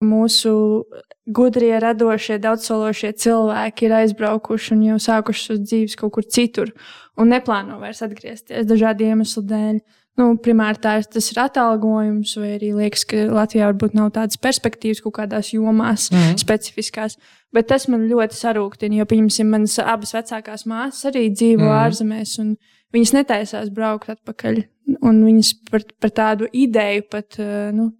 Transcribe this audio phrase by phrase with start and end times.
[0.00, 0.52] mūsu
[1.26, 6.72] gudrie, radošie, daudzsološie cilvēki ir aizbraukuši un jau sākuši savas dzīves kaut kur citur
[7.20, 9.80] un neplāno vairs atgriezties dažādu iemeslu dēļ.
[10.18, 15.00] Nu, primāri tā tas ir atalgojums, vai arī liekas, ka Latvijā varbūt nav tādas perspektīvas
[15.04, 16.40] kaut kādās jomās, mm -hmm.
[16.42, 17.16] specifiskās.
[17.54, 21.86] Bet tas man ļoti sarūktina, jo, pieņemsim, manas abas vecākās māsas arī dzīvo mm -hmm.
[21.86, 22.56] ārzemēs, un
[22.92, 24.64] viņas netaisās braukt atpakaļ.
[25.06, 27.90] Un viņas par, par tādu ideju pat eh, nu,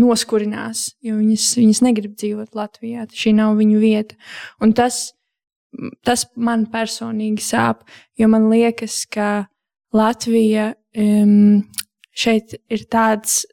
[0.00, 3.06] noskurinās, jo viņas, viņas negrib dzīvot Latvijā.
[3.14, 4.16] Šī nav viņu vieta.
[4.64, 5.12] Un tas,
[6.06, 7.84] tas man personīgi sāp,
[8.18, 9.46] jo man liekas, ka
[9.96, 11.62] Latvija um,
[12.14, 13.44] šeit ir tāds,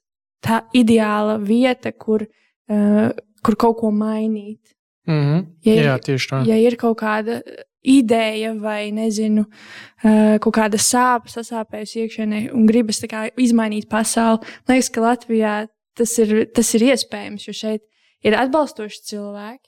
[0.45, 3.07] tā ideāla vieta, kur, uh,
[3.43, 4.61] kur kaut ko mainīt.
[5.07, 5.45] Mm -hmm.
[5.63, 6.47] ja ir, Jā, tieši tā.
[6.47, 7.41] Ja ir kaut kāda
[7.83, 14.77] ideja vai, nezinu, uh, kaut kāda sāpe sasāpējusi iekšienē un gribas kā, izmainīt pasauli, man
[14.77, 15.55] liekas, ka Latvijā
[15.97, 17.85] tas ir, tas ir iespējams, jo šeit
[18.25, 19.63] ir atbalstoši cilvēki.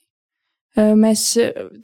[0.78, 1.32] Uh, mēs,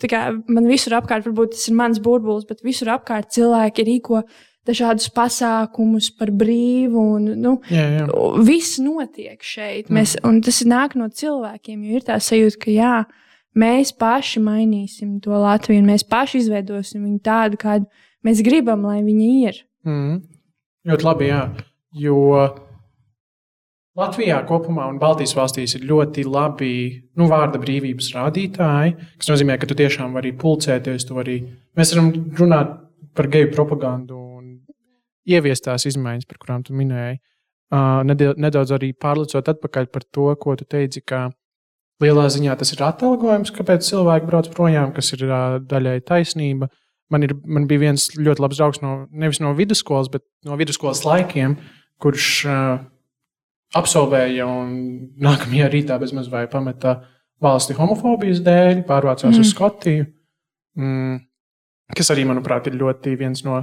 [0.09, 4.21] kā, man visur apkārt, varbūt tas ir mans burbulis, bet visur apkārt cilvēki rīko
[4.65, 7.01] dažādus pasākumus par brīvu.
[7.17, 8.07] Un, nu, jā, jā.
[8.45, 9.91] Viss notiek šeit.
[9.93, 10.41] Mēs, mm.
[10.45, 12.95] Tas nāk no cilvēkiem, jo ir tā sajūta, ka jā,
[13.59, 17.87] mēs paši mainīsim to Latviju, un mēs paši izveidosim viņu tādu, kādu
[18.25, 19.59] mēs gribam, lai viņa ir.
[19.87, 20.21] Mm.
[20.85, 21.41] Ļoti labi, jā.
[21.95, 22.17] Jo
[23.95, 26.73] Latvijā kopumā un Baltijas valstīs ir ļoti labi
[27.15, 31.07] nu, vārda brīvības rādītāji, kas nozīmē, ka tu tiešām vari pulcēties.
[31.15, 31.39] Vari,
[31.79, 32.75] mēs varam runāt
[33.15, 34.25] par geju propagandu
[35.25, 37.21] ieviest tās izmaiņas, par kurām tu minēji.
[37.73, 41.29] Uh, nedaudz arī pārlicot atpakaļ par to, ko tu teici, ka
[42.03, 45.27] lielā ziņā tas ir atalgojums, kāpēc cilvēki brauc projām, kas ir
[45.69, 46.69] daļai taisnība.
[47.13, 51.03] Man, ir, man bija viens ļoti labs draugs no nevis no vidusskolas, bet no vidusskolas
[51.05, 51.53] laikiem,
[52.01, 52.79] kurš uh,
[53.77, 54.73] absolvēja un
[55.21, 56.97] nākamajā rītā bezmaz vai pameta
[57.43, 59.45] valsti homofobijas dēļ, pārvācās mm.
[59.45, 60.09] uz Skotiju.
[60.81, 61.21] Mm,
[61.95, 63.61] kas arī, manuprāt, ir ļoti viens no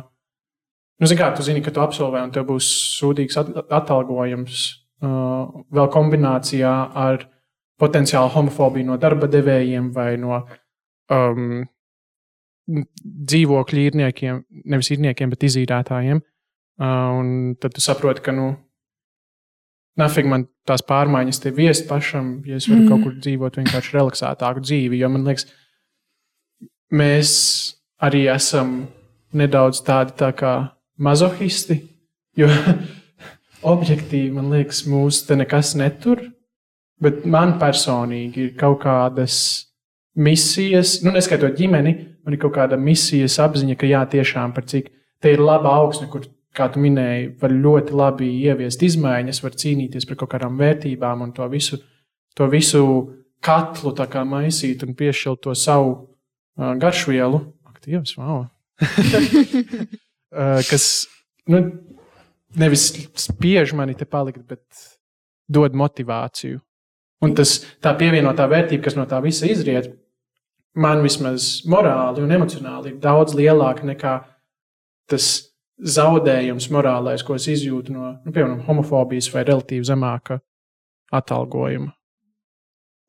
[1.03, 2.67] Nu, zini, kā, tu zini, ka tu absolvē un tev būs
[3.01, 3.35] sūdīgs
[3.75, 4.59] atalgojums.
[5.03, 7.25] Uh, vēl kombinācijā ar
[7.83, 10.39] potenciālu homofobiju no darba devējiem vai no
[11.11, 11.63] um,
[13.33, 16.23] dzīvokļu īrniekiem, nevis īrniekiem, bet izīrētājiem.
[16.83, 18.53] Uh, un tad tu saproti, ka, nu,
[20.01, 22.89] nafig man tās pārmaiņas te viest pašam, ja es varu mm.
[22.91, 25.01] kaut kur dzīvot vienkārši relaksētāku dzīvi.
[25.03, 25.49] Jo man liekas,
[26.95, 27.33] mēs
[28.03, 28.77] arī esam
[29.37, 30.55] nedaudz tādi tā kā
[31.03, 31.81] mazohisti,
[32.39, 32.49] jo
[33.75, 36.25] objektīvi man liekas, mūsu te nekas netur.
[37.03, 39.37] Bet man personīgi ir kaut kādas
[40.15, 44.91] misijas, nu, neskaitot ģimeni, man ir kaut kāda misijas apziņa, ka jā, tiešām par cik
[45.23, 50.07] te ir laba augsne, kur, kā tu minēji, var ļoti labi ieviest izmaiņas, var cīnīties
[50.09, 51.81] par kaut kādām vērtībām un to visu,
[52.37, 52.83] to visu
[53.43, 53.95] katlu
[54.29, 57.41] maisīt un piešķirt to savu uh, garšvielu.
[57.73, 58.47] Aktīvs, wow!
[60.33, 60.85] Eh, kas
[61.45, 61.59] nu,
[62.57, 62.87] nevis
[63.21, 64.65] spiež mani te palikt, bet
[65.45, 66.63] dod motivāciju.
[67.23, 69.93] Un tas, tā pievienotā vērtība, kas no tā visa izriet,
[70.75, 74.15] man vismaz morāli un emocionāli ir daudz lielāka nekā
[75.11, 75.29] tas
[75.83, 80.41] zaudējums morālais, ko es izjūtu no, nu, piemēram, homofobijas vai relatīvi zemāka
[81.13, 81.93] atalgojuma.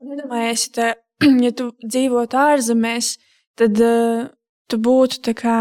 [0.04, 0.94] Iedomājies, ja,
[1.46, 3.16] ja tu dzīvotu ārzemēs,
[3.60, 4.26] tad uh,
[4.68, 5.60] tu būtu kā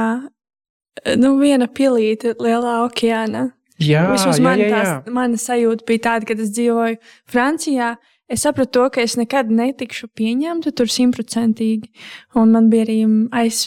[1.18, 3.50] nu, viena pilīte lielā okeāna.
[3.82, 4.72] Jā, Vismaz jā, man jā, jā.
[4.78, 6.98] Tās, mana sajūta bija tāda, kad es dzīvoju
[7.30, 7.94] Francijā.
[8.30, 11.90] Es sapratu, to, ka es nekad netikšu pieņemta tur simtprocentīgi.
[12.38, 12.98] Un man bija arī
[13.36, 13.66] aiz,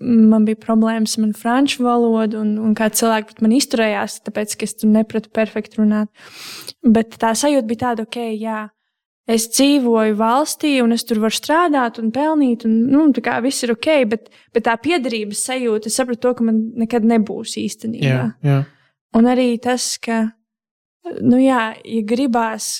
[0.00, 4.68] man bija problēmas ar franču valodu, un, un kā cilvēki pret mani izturējās, tāpēc, ka
[4.68, 6.08] es tur nepratu perfekti runāt.
[6.80, 8.62] Bet tā sajūta bija tāda, ok, jā,
[9.28, 13.66] es dzīvoju valstī, un es tur varu strādāt un pelnīt, un nu, tā kā viss
[13.66, 18.08] ir ok, bet, bet tā piederības sajūta, es sapratu, to, ka man nekad nebūs īstenībā.
[18.08, 18.62] Jā, jā.
[19.18, 20.24] Un arī tas, ka,
[21.20, 22.78] nu jā, ja gribās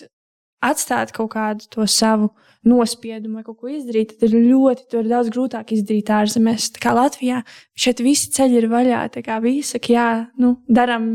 [0.63, 2.31] atstāt kaut kādu to savu
[2.69, 6.71] nospiedumu vai kaut ko izdarīt, tad ir ļoti ir daudz grūtāk izdarīt ārzemēs.
[6.77, 7.43] Tā kā Latvijā
[7.75, 10.09] šeit visi ceļi ir vaļā, tā kā visi saka, jā,
[10.43, 11.13] nu, daram,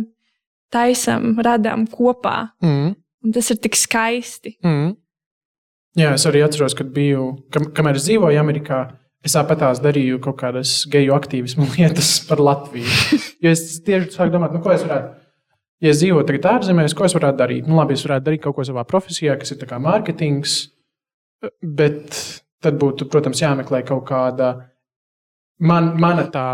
[0.74, 2.52] taisam, radām kopā.
[2.64, 2.96] Mm.
[3.26, 4.58] Un tas ir tik skaisti.
[4.66, 4.96] Mm.
[5.98, 8.84] Jā, es arī atceros, kad biju, kam, kamēr es dzīvoju Amerikā,
[9.26, 13.22] es tāpatās darīju kaut kādas geju aktīvismu lietas par Latviju.
[13.44, 15.17] Jo es tieši sāku domāt, nu, ko es varētu.
[15.84, 17.68] Ja es dzīvoju tagad ārzemēs, ko es varētu darīt?
[17.70, 20.56] Nu, labi, es varētu darīt kaut ko savā profesijā, kas ir mārketings,
[21.62, 22.18] bet
[22.64, 24.56] tad būtu, protams, jāmeklē kaut kāda
[25.62, 26.48] man, mana tā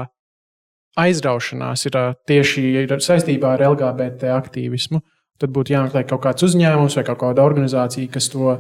[1.00, 1.98] aizraušanās ir
[2.28, 5.02] tieši ir saistībā ar LGBT aktīvismu.
[5.40, 8.58] Tad būtu jāmeklē kaut kāds uzņēmums vai kaut kāda organizācija, kas to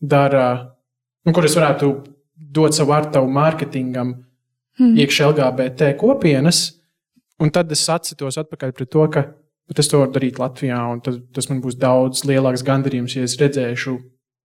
[0.00, 0.72] dara,
[1.24, 1.92] nu, kur es varētu
[2.34, 4.16] dot savu artavu mārketingam,
[4.78, 4.94] Hmm.
[4.94, 6.78] iekšā LGBT kopienas,
[7.42, 9.24] un tad es atsitos atpakaļ pret to, ka
[9.68, 13.26] bet es to varu darīt Latvijā, un tas, tas man būs daudz lielāks gandarījums, ja
[13.28, 13.96] es redzēšu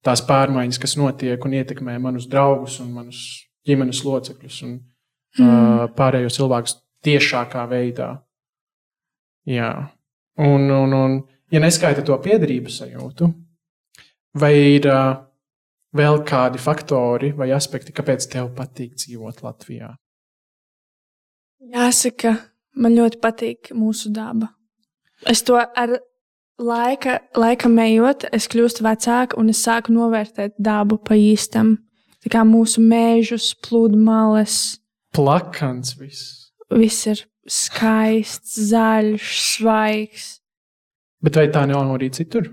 [0.04, 3.24] tās pārmaiņas, kas notiek un ietekmē manus draugus un manus
[3.68, 5.48] ģimenes locekļus un mm.
[5.48, 8.10] uh, pārējos cilvēkus tiešākā veidā.
[9.48, 9.72] Jā,
[10.40, 11.20] un, un, un
[11.52, 13.30] ja neskaita to piedarības sajūtu,
[14.40, 15.16] vai ir uh,
[15.96, 19.94] vēl kādi faktori vai aspekti, kāpēc tev patīk dzīvot Latvijā?
[21.74, 22.36] Jāsaka,
[22.76, 24.52] man ļoti patīk mūsu daba.
[25.30, 25.98] Es to ar
[26.60, 31.78] laika, laika ejot, es kļūstu vecāka un es sāku novērtēt dabu pa īstam.
[32.24, 34.80] Tā kā mūsu mēžus, pludmales,
[35.14, 36.52] Plakans viss.
[36.72, 40.28] viss ir skaists, zaļš, svaigs.
[41.24, 42.48] Bet vai tā nav arī citur?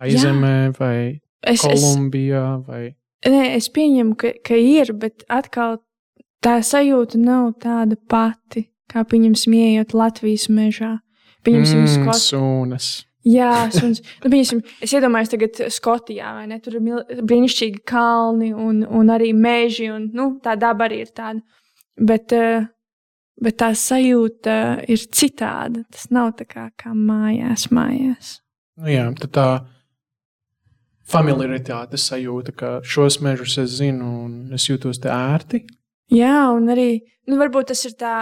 [0.00, 2.82] Aizemē vai Es, es, Kolumbijā vai
[3.26, 5.78] nē, es pieņemu, ka, ka ir, bet atkal
[6.44, 10.96] tā sajūta nav tāda pati, kā pieņemsim, ieejot Latvijas mežā.
[11.46, 12.22] Pieņemsim, mm, Skot...
[12.22, 12.88] sūnas.
[13.28, 14.00] Jā, suns.
[14.22, 16.58] Nu, pieņemsim, es iedomājos, tagad Skotijā, vai ne?
[16.64, 21.12] Tur ir mil- brīnišķīgi kalni un, un arī meži, un nu, tā daba arī ir
[21.12, 21.42] tāda.
[21.98, 22.68] Bet, eh,
[23.42, 24.54] bet tā sajūta
[24.88, 25.84] ir citāda.
[25.92, 28.38] Tas nav tā kā, kā mājās, mājās.
[28.78, 29.48] Nu, jā, tad tā
[31.08, 35.64] familiaritāte sajūta, ka šos mežus es zinu un es jūtos te ērti.
[36.14, 38.14] Jā, un arī nu, varbūt tas ir tā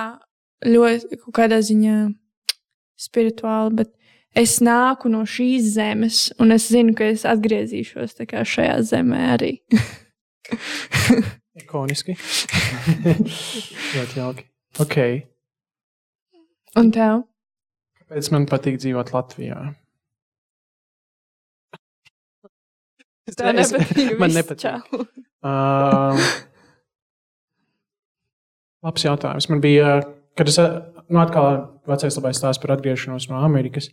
[0.64, 1.96] ļoti kaut kādā ziņā
[2.96, 3.92] spirituāli, bet
[4.36, 9.52] es nāku no šīs zemes, un es zinu, ka es atgriezīšos šajā zemē arī.
[11.56, 12.12] Ikoniski.
[13.96, 14.44] Ļoti jauki.
[14.80, 14.96] Ok.
[16.76, 17.22] Un tev?
[18.02, 19.62] Kāpēc man patīk dzīvot Latvijā?
[23.26, 24.18] Es- Tā es- nepatīk.
[24.20, 24.62] Man viss, nepatīk.
[24.62, 24.80] čau.
[25.46, 26.20] Um,
[28.86, 29.48] labs jautājums.
[29.50, 29.88] Man bija,
[30.36, 33.90] kad es nu, atkal vecais labais stāsts par atgriešanos no Amerikas.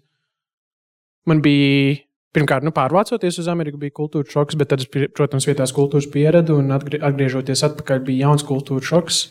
[1.30, 2.02] Man bija,
[2.36, 4.84] pirmkārt, nu, pārvācoties uz Ameriku, bija kultūra šoks, bet tad,
[5.16, 9.22] protams, vietās kultūras pieredzi un atgrie- atgriežoties atpakaļ, bija jauns kultūra šoks.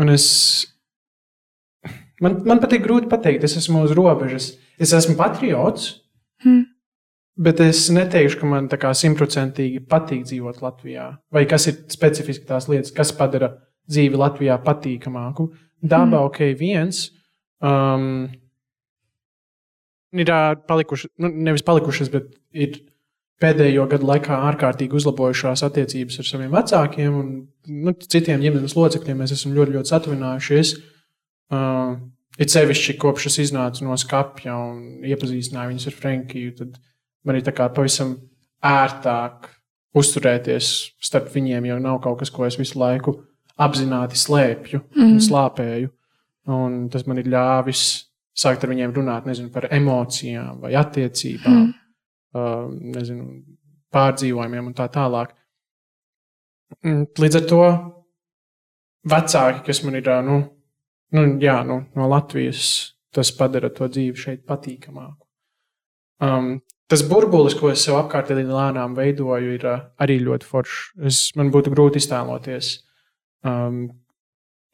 [0.00, 0.26] Un es,
[2.22, 4.52] man, man patīk grūti pateikt, es esmu uz robežas.
[4.78, 6.02] Es esmu patriots,
[6.42, 6.66] Hmm.
[7.38, 11.06] Bet es neteikšu, ka man simtprocentīgi patīk dzīvot Latvijā.
[11.32, 13.54] Vai kas ir specifiski tās lietas, kas padara
[13.88, 15.48] dzīvi Latvijā patīkamāku.
[15.82, 16.30] Dabā mm.
[16.30, 17.08] ok, viens.
[17.62, 18.30] Um,
[20.14, 20.30] ir
[20.68, 22.80] palikušas, nu, nevis palikušas, bet ir
[23.42, 27.30] pēdējo gadu laikā ārkārtīgi uzlabojušās attiecības ar saviem vecākiem un
[27.66, 29.22] nu, citiem ģimenes locekļiem.
[29.22, 30.74] Mēs esam ļoti, ļoti satuvinājušies.
[31.52, 31.96] Uh,
[32.38, 36.54] it sevišķi kopš es iznācu no skapja un iepazīstināju viņus ar Frankiju.
[36.60, 36.78] Tad
[37.26, 38.14] man ir tā kā pavisam
[38.62, 39.50] ērtāk
[39.98, 40.70] uzturēties
[41.02, 43.18] starp viņiem, jo nav kaut kas, ko es visu laiku
[43.60, 45.10] apzināti slēpju mm.
[45.10, 45.92] un slāpēju.
[46.52, 47.84] Un tas man ir ļāvis
[48.38, 51.72] sākt ar viņiem runāt nezinu, par emocijām vai attiecībām, mm.
[52.38, 52.66] uh,
[52.96, 53.28] nezinu,
[53.92, 55.34] pārdzīvojumiem un tā tālāk.
[56.80, 57.62] Mm, Līdz ar to
[59.12, 60.38] vecāki, kas man ir nu,
[61.12, 65.20] nu, jā, nu, no Latvijas, tas padara to dzīvi šeit patīkamāku.
[66.22, 66.54] Um,
[66.88, 70.80] tas burbulis, ko es sev apkārtēji lēnām veidoju, ir uh, arī ļoti foršs.
[71.10, 72.78] Es, man būtu grūti iztēloties
[73.46, 73.82] um,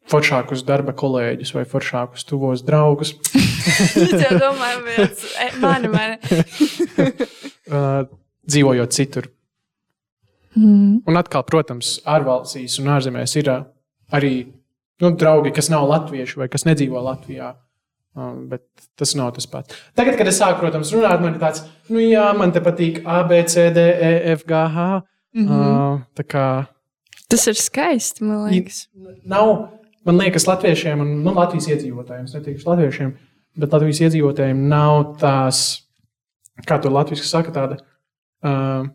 [0.09, 3.15] foršākus darba kolēģus vai foršākus tuvos draugus.
[3.69, 4.37] Es jau
[5.43, 6.15] e, mani, mani.
[7.75, 8.07] uh,
[8.49, 9.27] dzīvojot citur.
[10.55, 11.03] Mm.
[11.05, 13.67] Un atkal, protams, ārvalstīs un ārzemēs ir uh,
[14.15, 14.33] arī
[15.03, 17.53] nu, draugi, kas nav latvieši vai kas nedzīvo Latvijā.
[18.17, 18.65] Um, bet
[18.97, 19.75] tas nav tas pats.
[19.95, 21.61] Tagad, kad es sāku, protams, runāt, man ir tāds,
[21.91, 24.89] nu, jā, man te patīk A, B, C, D, E, F, G, H.
[25.37, 25.45] Mm.
[25.45, 25.69] -hmm.
[25.69, 26.47] uh, tā kā
[27.29, 28.87] Tas ir skaisti, man liekas.
[29.29, 29.51] nav,
[30.07, 33.11] man liekas, latviešiem un nu, Latvijas iedzīvotājiem, es neteikšu latviešiem,
[33.61, 35.59] bet Latvijas iedzīvotājiem nav tās,
[36.65, 38.87] kā to latviešu saka, tāda uh,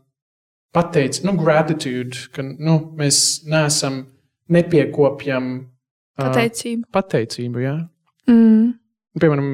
[0.74, 4.02] pateic, nu, gratitude, ka nu, mēs neesam
[4.50, 6.88] nepiekopjam uh, Pateicība.
[6.94, 7.62] pateicību.
[7.62, 7.76] Jā.
[8.30, 8.72] Mm.
[9.22, 9.52] Piemēram,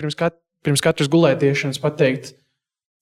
[0.00, 2.32] pirms, kat, pirms katras gulētiešanas pateikt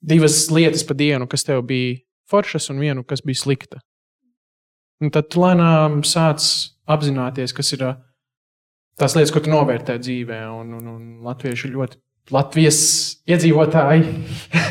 [0.03, 2.01] divas lietas pa dienu, kas tev bija
[2.31, 3.81] foršas, un vienu, kas bija slikta.
[5.01, 6.45] Un tad lēnām sāc
[6.91, 7.85] apzināties, kas ir
[9.01, 10.43] tās lietas, ko tu novērtē dzīvē.
[10.61, 12.77] Un, un, un latvieši ļoti, Latvijas
[13.27, 14.05] iedzīvotāji,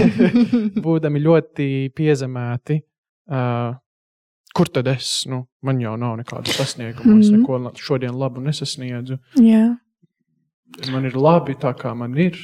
[0.85, 1.65] būdami ļoti
[1.97, 2.77] piezemēti.
[3.29, 3.73] Uh,
[4.55, 5.25] kur tad es?
[5.29, 7.41] Nu, man jau nav nekādu sasniegumu, es Mhm.
[7.41, 9.77] neko šodien labu nesasniedzu Jā.
[10.91, 12.37] man ir labi tā, kā man ir.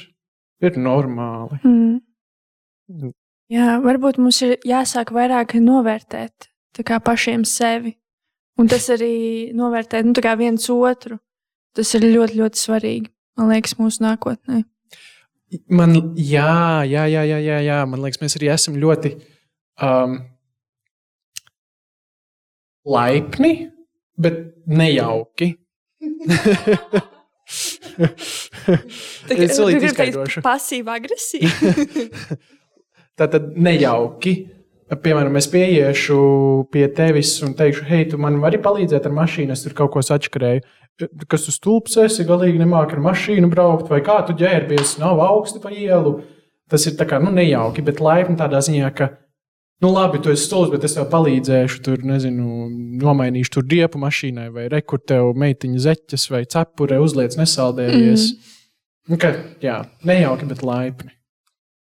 [0.62, 1.60] Ir normāli.
[1.64, 3.12] Mm.
[3.52, 6.48] Jā, varbūt mums ir jāsāk vairāk novērtēt
[6.84, 7.96] pašiem sevi.
[8.56, 11.20] Un tas arī novērtēt nu, viens otru.
[11.76, 13.10] Tas ir ļoti, ļoti svarīgi.
[13.36, 14.64] Man liekas, mūsu nākotnē.
[15.68, 17.86] Man, jā, jā, jā, jā, jā, jā.
[17.90, 19.12] Man liekas, mēs arī esam ļoti
[19.84, 20.16] um,
[22.88, 23.52] laipni,
[24.16, 25.52] bet nejauki.
[29.36, 30.44] es vēl izskaidrošu.
[30.46, 31.52] Pasīva agresija.
[33.20, 34.36] Tā tad nejauki.
[34.86, 36.18] Piemēram, es pieiešu
[36.74, 40.04] pie tevis un teikšu, hei, tu man vari palīdzēt ar mašīnu, es tur kaut ko
[40.06, 40.62] sačakarēju.
[41.28, 45.62] Kas tu stulbs esi, galīgi nemāki ar mašīnu braukt, vai kā tu ģērbies, nav augsti
[45.64, 46.20] pa ielu.
[46.70, 49.10] Tas ir tā kā nu, nejauki, bet laipni tādā ziņā, ka
[49.84, 52.70] Nu, labi, tu esi stulbs, bet es tev palīdzēšu, tur, nezinu,
[53.02, 58.30] nomainīšu tur riepu mašīnai, vai rekur tev meitiņa zeķes vai cepure uzliec nesaldējies.
[58.32, 59.18] Mm.
[59.18, 61.12] Okay, jā, nejauki, bet laipni.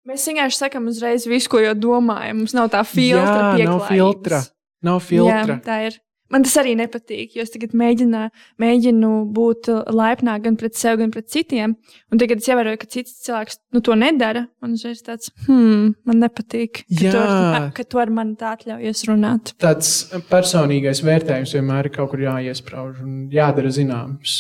[0.05, 2.43] Mēs vienkārši sakām uzreiz visu, ko jau domājam.
[2.43, 4.41] Mums nav tā filtra, jā, nav filtra.
[4.85, 5.55] Nav filtra.
[5.55, 6.01] Jā, tā ir.
[6.33, 8.21] Man tas arī nepatīk, jo es tagad mēģinu,
[8.61, 11.75] mēģinu būt laipnāk gan pret sevi, gan pret citiem.
[12.09, 14.47] Un tagad es ievēroju, ka cits cilvēks nu, to nedara.
[14.63, 17.13] Man uzreiz tāds, hmm, man nepatīk, ka, Jā.
[17.13, 19.53] tu ar, ka tu ar mani tā atļaujies runāt.
[19.61, 19.91] Tāds
[20.31, 24.39] personīgais vērtējums vienmēr ir kaut kur jāiesprāž un jādara zināms,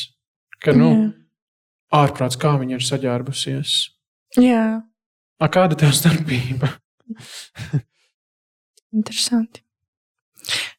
[0.65, 1.05] ka, nu, Jā.
[2.01, 3.77] ārprāts, kā viņa ir saģērbusies.
[4.41, 4.65] Jā.
[5.41, 6.69] A, kāda tev starpība?
[8.95, 9.61] Interesanti.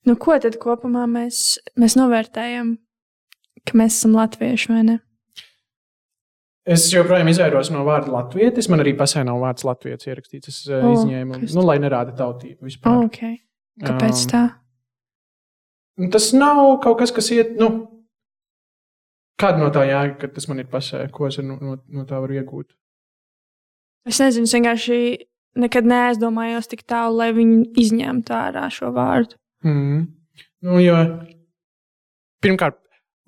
[0.06, 2.76] Nu, ko tad kopumā mēs, mēs novērtējam,
[3.66, 5.00] ka mēs esam latvieši vai ne?
[6.66, 8.66] Es joprojām izvairos no vārda latvietis.
[8.72, 10.50] Man arī pasē nav vārds latvietis ierakstīts.
[10.50, 11.54] Es oh, izņēmu, kas...
[11.54, 12.96] nu, lai nerāda tautību vispār.
[12.96, 13.36] Oh, okay.
[13.82, 14.40] Kāpēc um, tā?
[16.00, 17.52] Um, tas nav kaut kas, kas iet.
[17.60, 17.68] Nu,
[19.38, 21.04] kāda no tā jēga, ka tas man ir pasē?
[21.14, 22.72] Ko es no, no, no tā varu iegūt?
[24.06, 24.98] Es nezinu, es vienkārši
[25.58, 29.38] nekad neaizdomājos tik tālu, lai viņi izņemtu ārā šo vārdu.
[29.66, 30.04] Mm.
[30.66, 30.96] Nu, jo,
[32.44, 32.78] pirmkārt,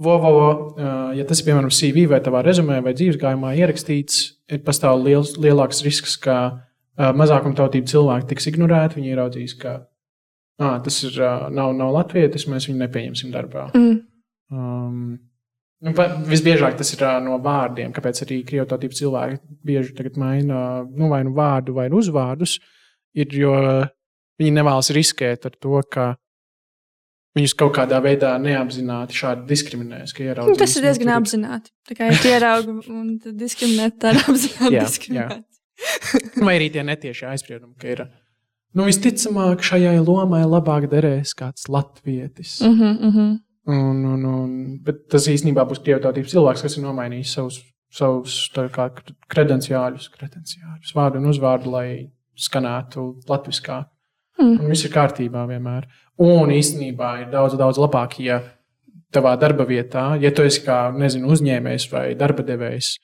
[0.02, 0.48] vo, vo,
[1.16, 4.20] ja tas ir piemēram CV vai tavā rezumē vai dzīves gājumā ierakstīts,
[4.52, 6.38] ir pastāv liels, lielāks risks, ka
[6.98, 8.98] mazākumtautību cilvēki tiks ignorēti.
[8.98, 9.74] Viņi ieraudzīs, ka
[10.62, 11.18] ah, tas ir,
[11.54, 13.68] nav, nav latvietis, mēs viņu nepieņemsim darbā.
[13.78, 13.98] Mm.
[14.48, 15.18] Um,
[15.78, 15.92] Nu,
[16.26, 21.76] visbiežāk tas ir no vārdiem, kāpēc arī krievotības cilvēki bieži maina nu, vai nu vārdu,
[21.76, 22.56] vai nu uzvārdus.
[23.14, 23.54] Ir, jo
[24.38, 26.08] viņi nevēlas riskēt ar to, ka
[27.38, 30.14] viņus kaut kādā veidā neapzināti šādi diskriminēs.
[30.18, 31.70] Nu, tas ir diezgan apzināti.
[31.86, 35.44] Tā kā ir ierauga un diskriminēt, tā ir apzināti diskriminēt.
[36.46, 38.08] vai arī tie netieši aizspriedumi, ka ir.
[38.76, 42.58] Nu, visticamāk, šajai lomai labāk derēs kāds latvietis.
[42.60, 43.36] Mm -hmm, mm -hmm.
[43.68, 47.58] Un, un, un, bet tas īstenībā būs krievotības cilvēks, kas ir nomainījis savus,
[47.92, 48.36] savus
[49.28, 51.88] kredenciāļus, kredenciāļus, vārdu un uzvārdu, lai
[52.38, 53.82] skanētu latviskā.
[54.38, 54.54] Mm.
[54.62, 55.88] Un viss ir kārtībā vienmēr.
[56.22, 58.38] Un īstenībā ir daudz, daudz labāk, ja
[59.14, 62.94] tavā darba vietā, ja tu esi kā nezinu, uzņēmējs vai darba devējs,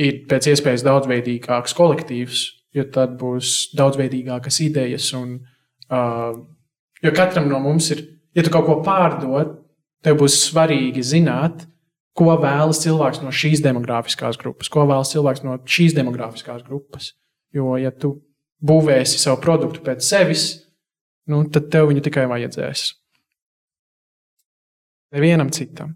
[0.00, 5.10] ir pēc iespējas daudzveidīgāks kolektīvs, jo tad būs daudzveidīgākas idejas.
[5.18, 5.36] Un,
[5.90, 6.32] uh,
[7.04, 8.04] jo katram no mums ir,
[8.36, 9.58] ja tu kaut ko pārdod,
[10.04, 11.64] Tev būs svarīgi zināt,
[12.14, 17.12] ko vēlas cilvēks no šīs demogrāfiskās grupas, ko vēlas cilvēks no šīs demogrāfiskās grupas.
[17.54, 18.18] Jo, ja tu
[18.64, 20.46] būvēsi savu produktu pēc sevis,
[21.30, 22.86] nu, tad tev viņu tikai vajadzēs.
[25.14, 25.94] Nevienam citam.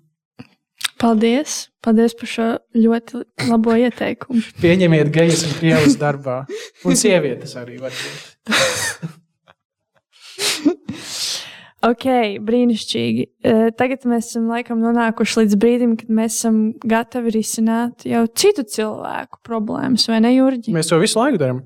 [0.99, 1.69] Paldies!
[1.83, 4.43] Paldies par šo ļoti labo ieteikumu.
[4.65, 6.41] Pieņemiet gejas un krievus darbā.
[6.87, 9.15] Un sievietes arī var būt.
[11.87, 12.05] Ok,
[12.43, 13.25] brīnišķīgi.
[13.47, 18.65] Uh, tagad mēs esam laikam nonākuši līdz brīdim, kad mēs esam gatavi risināt jau citu
[18.67, 20.75] cilvēku problēmas, vai ne, Jurģi?
[20.75, 21.63] Mēs to visu laiku darām.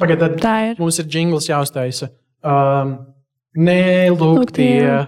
[0.00, 0.80] Pagaidiet, tā ir.
[0.80, 2.08] Mums ir jingls jāuztaisa.
[2.40, 2.96] Um,
[3.56, 5.04] Nelūgtie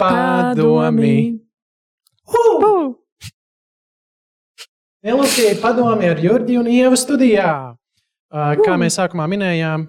[0.00, 1.14] padomi.
[2.24, 2.94] Uh!
[5.04, 7.76] Nelūgtie padomi ar Jurģi un Ievu studijā.
[8.34, 9.84] Kā mēs sākumā minējām,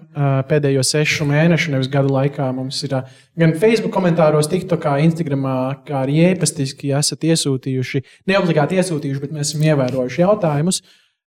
[0.46, 2.92] pēdējo sešu mēnešu, nevis gadu laikā mums ir
[3.34, 5.56] gan Facebook komentāros, TikTokā, Instagramā,
[5.88, 10.80] kā arī ēpastiski esat iesūtījuši, ne obligāti iesūtījuši, bet mēs esam ievērojuši jautājumus.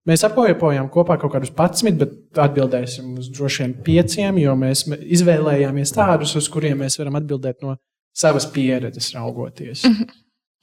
[0.08, 5.92] Mēs apkopojām kopā kaut kādus 11, bet atbildēsim uz droši vien pieciem, jo mēs izvēlējāmies
[5.98, 7.76] tādus, uz kuriem mēs varam atbildēt no
[8.16, 9.84] savas pieredzes raugoties.
[9.84, 10.08] -hmm.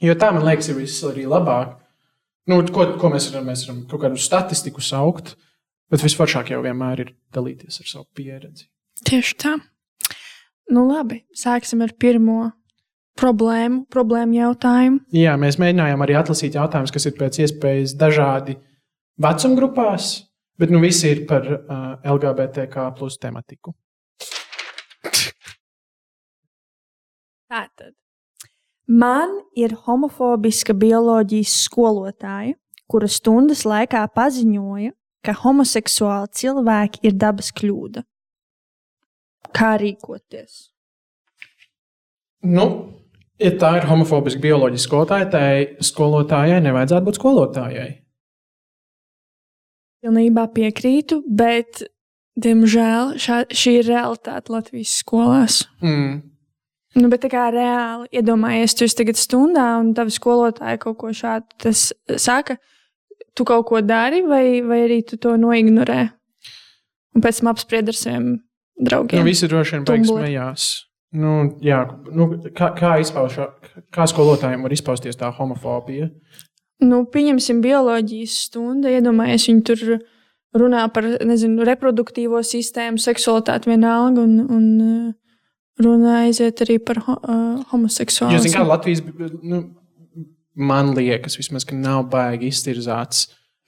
[0.00, 1.76] Jo tā man liekas, ir viss arī labāk.
[2.46, 3.46] Nu, ko, ko mēs varam?
[3.46, 5.36] Mēs varam kaut kādu statistiku saukt
[5.92, 8.66] Bet visforšāk jau vienmēr ir dalīties ar savu pieredzi.
[9.06, 9.56] Tieši tā.
[10.72, 12.50] Nu, labi, sāksim ar pirmo
[13.16, 15.02] problēmu, problēmu jautājumu.
[15.14, 18.56] Jā, mēs mēģinājām arī atlasīt jautājumus, kas ir pēc iespējas dažādi
[19.22, 20.14] vecuma grupās.
[20.56, 23.74] Bet nu viss ir par uh, LGBTQ plus tematiku.
[27.46, 27.92] Tātad.
[28.86, 32.54] Man ir homofobiska bioloģijas skolotāja,
[32.88, 34.94] kura stundas laikā paziņoja,
[35.26, 38.04] ka homoseksuāli cilvēki ir dabas kļūda.
[39.56, 40.66] Kā rīkoties?
[42.46, 42.66] Nu,
[43.42, 45.48] ja tā ir homofobiska bioloģijas skolotāja,
[45.84, 47.90] skolotājai nevajadzētu būt skolotājai.
[50.04, 51.82] Pilnībā piekrītu, bet,
[52.38, 55.64] diemžēl, šā, šī ir realitāte Latvijas skolās.
[55.82, 56.20] Mm.
[56.96, 61.58] Nu, bet kā reāli iedomājies, tu esi tagad stundā un tava skolotāja kaut ko šādu
[61.66, 61.90] tas
[62.22, 62.56] saka,
[63.36, 66.00] tu kaut ko dari, vai, vai arī tu to noignorē?
[67.16, 68.26] Un pēc tam apspried ar saviem
[68.76, 69.22] draugiem.
[69.22, 70.24] Nu, visi droši vien Tumbler.
[70.24, 70.66] smējās.
[71.16, 71.78] Nu, jā,
[72.12, 73.38] nu, kā, kā, izpauž,
[73.94, 76.10] kā skolotājiem var izpausties tā homofobija?
[76.84, 79.84] Nu, pieņemsim bioloģijas stundu, iedomājies, viņi tur
[80.56, 84.26] runā par nezinu, reproduktīvo sistēmu, seksualitāti vienalga.
[84.26, 85.14] Un, un, uh,
[85.76, 88.32] Runā aiziet arī par ho uh, homoseksuālu.
[88.32, 89.02] Jo, zināmā mērā, Latvijas,
[89.44, 89.58] nu,
[90.56, 93.26] man liekas, vismaz, ka nav baigi iztirzāts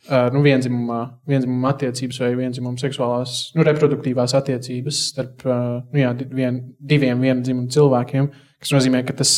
[0.09, 6.15] uh, nu, vienzimumā, vienzimuma attiecības vai vienzimuma seksuālās, nu, reproduktīvās attiecības starp uh, nu, jā,
[6.33, 8.31] vien, diviem vienzimumu cilvēkiem,
[8.63, 9.35] kas nozīmē, ka tas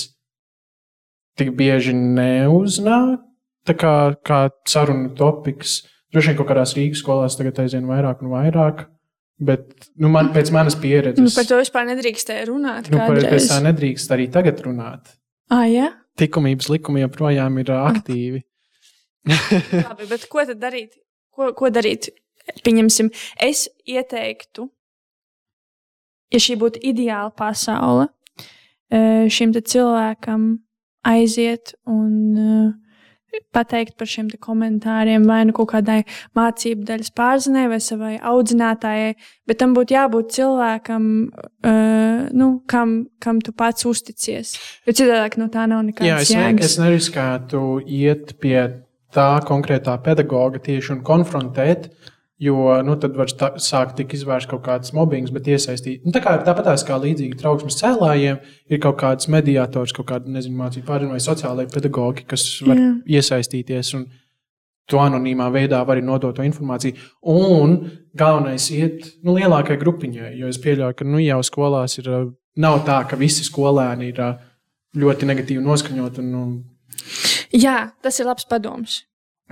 [1.40, 3.20] tik bieži neuznāk
[3.68, 3.94] tā kā,
[4.26, 5.80] kā sarunu topiks.
[6.10, 8.86] Droši vien kaut kādās Rīgas skolās tagad aizvien vairāk un vairāk.
[9.40, 12.90] Bet nu, man, pēc manas pieredzes, Nu, par to vispār nedrīkstēja runāt.
[12.92, 13.46] nu, par, kādreiz.
[13.48, 15.14] tā nedrīkst arī tagad runāt.
[15.48, 15.86] Ah, jā?
[16.20, 18.42] Likumības likumi joprojām ir aktīvi.
[19.86, 20.96] Labi, bet ko tad darīt?
[21.30, 22.10] Ko, ko darīt?
[22.64, 23.10] Pieņemsim,
[23.46, 24.66] es ieteiktu,
[26.32, 28.08] ja šī būtu ideāla pasaule,
[28.90, 30.46] šim cilvēkam
[31.06, 32.80] aiziet un
[33.54, 36.02] pateikt par šiem komentāriem, vai nu kaut kādai
[36.38, 39.14] mācību daļas pārzinē, vai savai audzinātājai,
[39.48, 41.08] bet tam būtu jābūt cilvēkam,
[41.64, 44.54] eh, nu, kam, kam tu pats uzticies.
[44.86, 46.64] Jo citādi no tā nav Jā, nekādas es, ne, jēgas.
[46.64, 48.58] es neriskētu iet pie
[49.14, 51.90] tā konkrētā pedagoga tieši un konfrontēt,
[52.40, 53.28] jo nu, tad var
[53.60, 56.06] sākt tik izvērst kaut kādas mobbings, bet iesaistīt.
[56.06, 58.40] Nu, tā kā tāpatās kā līdzīgi trauksmes cēlājiem,
[58.72, 62.90] ir kaut kāds mediātors, kaut kāda nezinu, mācību pārziņa vai sociālai pedagogi, kas var Jā.
[63.20, 63.94] iesaistīties.
[64.00, 64.08] Un,
[64.90, 66.96] To anonīmā veidā var arī nodot to informāciju.
[67.30, 67.76] Un
[68.18, 72.08] galvenais iet nu, lielākai grupiņai, jo es pieļauju, ka nu, jau skolās ir.
[72.58, 74.18] Nav tā, ka visi skolēni ir
[74.98, 76.24] ļoti negatīvi noskaņoti.
[76.24, 76.56] Un, un,
[77.54, 79.04] Jā, tas ir labs padoms.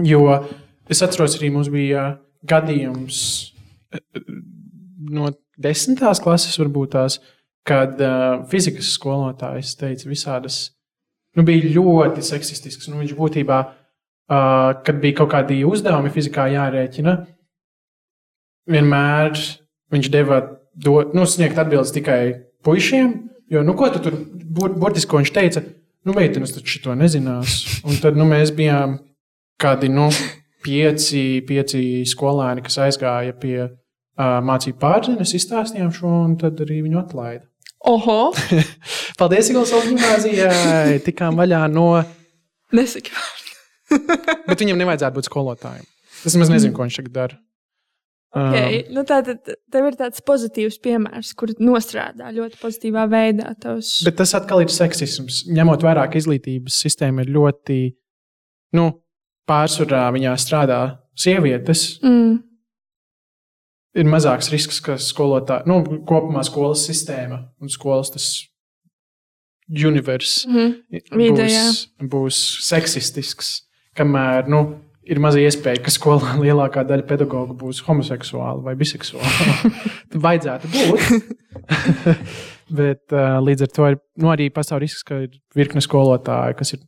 [0.03, 0.25] Jo
[0.91, 3.21] es atceros, arī mums bija gadījums
[3.95, 4.03] eh,
[5.09, 7.19] no desmitās klases, varbūt tās,
[7.69, 10.61] kad uh, fizikas skolotājs teica visādas,
[11.37, 12.89] nu, bija ļoti seksistisks.
[12.89, 17.17] Nu, viņš būtībā, uh, kad bija kaut kādi uzdevumi fizikā jārēķina,
[18.73, 19.35] vienmēr
[19.93, 20.41] viņš deva
[20.79, 22.21] do, nu, sniegt atbildes tikai
[22.65, 23.13] puišiem.
[23.53, 25.65] Jo, nu, ko tu tur bur- burtiski ko viņš teica?
[26.07, 27.63] Nu, meitenes taču to nezinās.
[27.85, 28.99] Un tad nu, mēs bijām
[29.61, 30.09] kādi nu,
[30.65, 37.01] pieci, pieci skolēni, kas aizgāja pie uh, mācību pārziņas, izstāstījām šo, un tad arī viņu
[37.03, 37.45] atlaida.
[37.89, 38.33] Oho!
[39.21, 41.03] Paldies, Igaunas gimnājai!
[41.07, 41.91] Tikām vaļā no.
[42.79, 43.15] Nesaki.
[44.49, 45.87] Bet viņam nevajadzētu būt skolotājiem.
[46.27, 47.39] Es nemaz nezinu, ko viņš tagad dara.
[48.29, 48.83] Okay.
[48.93, 53.55] Nu, tā tad tev ir tāds pozitīvs piemērs, kur nostrādā ļoti pozitīvā veidā.
[53.63, 54.03] Tavs...
[54.05, 55.47] Bet tas atkal ir seksisms.
[55.49, 57.79] Ņemot vērā, ka izglītības sistēma ir ļoti,
[58.77, 58.91] nu,
[59.49, 60.83] pārsvarā viņā strādā
[61.19, 62.43] sievietes, Mm.
[63.99, 68.29] ir mazāks risks, ka skolotāji, nu, kopumā skolas sistēma un skolas tas
[69.69, 70.75] universums Mm.
[71.13, 73.63] Būs, būs seksistisks.
[73.99, 79.73] Kamēr nu, ir maza iespēja, ka skolā lielākā daļa pedagoģu būs homoseksuāli vai biseksuāli.
[80.13, 81.01] Tad vajadzētu būt.
[82.79, 86.75] Bet uh, līdz ar to ir, nu, arī pastāv risks, ka ir virkne skolotāju, kas
[86.77, 86.83] ir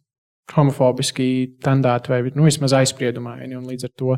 [0.57, 1.27] homofobiski
[1.65, 3.61] tendēti vai nu, vismaz aizspriedumaini.
[3.71, 4.17] Līdz ar to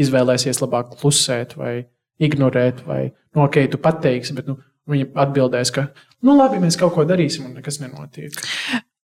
[0.00, 1.74] izvēlēsies labāk klusēt vai
[2.22, 4.58] ignorēt, vai nu, ok, tu pateiksi, bet nu,
[4.90, 5.88] viņi atbildēs, ka
[6.24, 8.36] nu, labi, mēs kaut ko darīsim, un nekas nenotiek.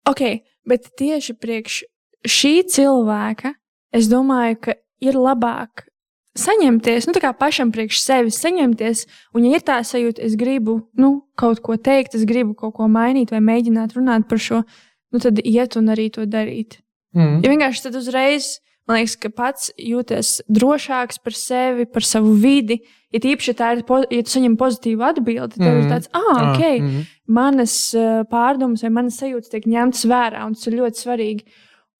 [0.08, 0.24] Ok,
[0.68, 1.82] bet tieši priekš
[2.28, 3.54] šī cilvēka
[3.94, 5.86] es domāju, ka ir labāk
[6.38, 9.04] saņemties, nu, tā kā pašam priekš sevis saņemties,
[9.34, 12.88] un, ja ir tā sajūta, es gribu nu, kaut ko teikt, es gribu kaut ko
[12.90, 14.62] mainīt vai mēģināt runāt par šo,
[15.12, 16.80] nu, tad iet un arī to darīt.
[17.16, 17.40] Mm.
[17.44, 22.80] Jo vienkārši tad uzreiz man liekas, ka pats jūties drošāks par sevi, par savu vidi.
[23.12, 25.80] Ja tīpaši tā ir, ja tu saņem pozitīvu atbildi, tad mm.
[25.82, 27.06] ir tāds, ah, ok, Ah, mhm.
[27.38, 31.46] manas uh, pārdomas vai manas sajūtas tiek ņemtas vērā, un tas ir ļoti svarīgi.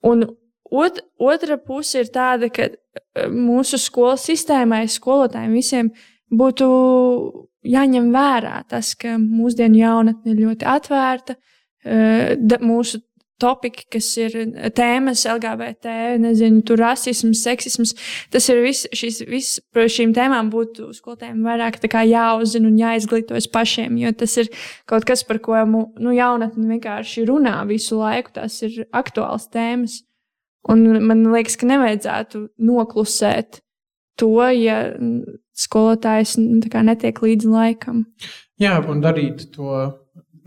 [0.09, 0.25] Un
[0.69, 5.93] ot, otra puse ir tāda, ka eh, mūsu skolas sistēmai, skolotājiem visiem
[6.29, 6.69] būtu
[7.69, 11.37] jāņem vērā tas, ka mūsdienu jaunatne ir ļoti atvērta.
[11.37, 11.58] eh,
[12.39, 13.01] da- Mūsu
[13.39, 14.35] topiki, kas ir
[14.75, 17.95] tēmas, LGBT, nezinu, tur rasisms, seksisms.
[18.35, 21.79] Tas ir viss, šīs, viss par šīm tēmām būtu skolotājiem vairāk
[22.11, 24.51] jāuzzina un jāizglītojas pašiem, jo tas ir
[24.91, 28.35] kaut kas, par ko nu, jaunatne vienkārši runā visu laiku.
[28.41, 30.03] Tas ir aktuāls tēmas.
[30.69, 33.61] Un man liekas, ka nevajadzētu noklusēt
[34.19, 34.93] to, ja
[35.59, 38.05] skolotājs nu, netiek līdzi laikam.
[38.59, 39.79] Jā, un darīt to,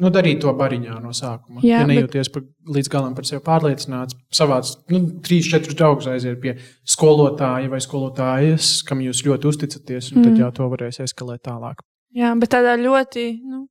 [0.01, 1.61] nu, darīt to bariņā no sākuma.
[1.63, 2.45] Jā, ja bet- nejūties par,
[2.77, 6.55] līdz galam par sevi pārliecināts, savāds nu, trīs, četrus draugus aiziet pie
[6.87, 10.27] skolotāja vai skolotājas, kam jūs ļoti uzticaties, un mm.
[10.27, 11.85] tad jau to varēs eskalēt tālāk.
[12.17, 13.65] Jā, bet tādā ļoti nu,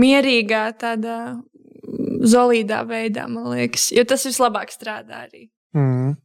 [0.00, 5.46] mierīgā, tādā mm, zolīdā veidā, man liekas, jo tas vislabāk strādā arī.
[5.76, 6.16] Mm.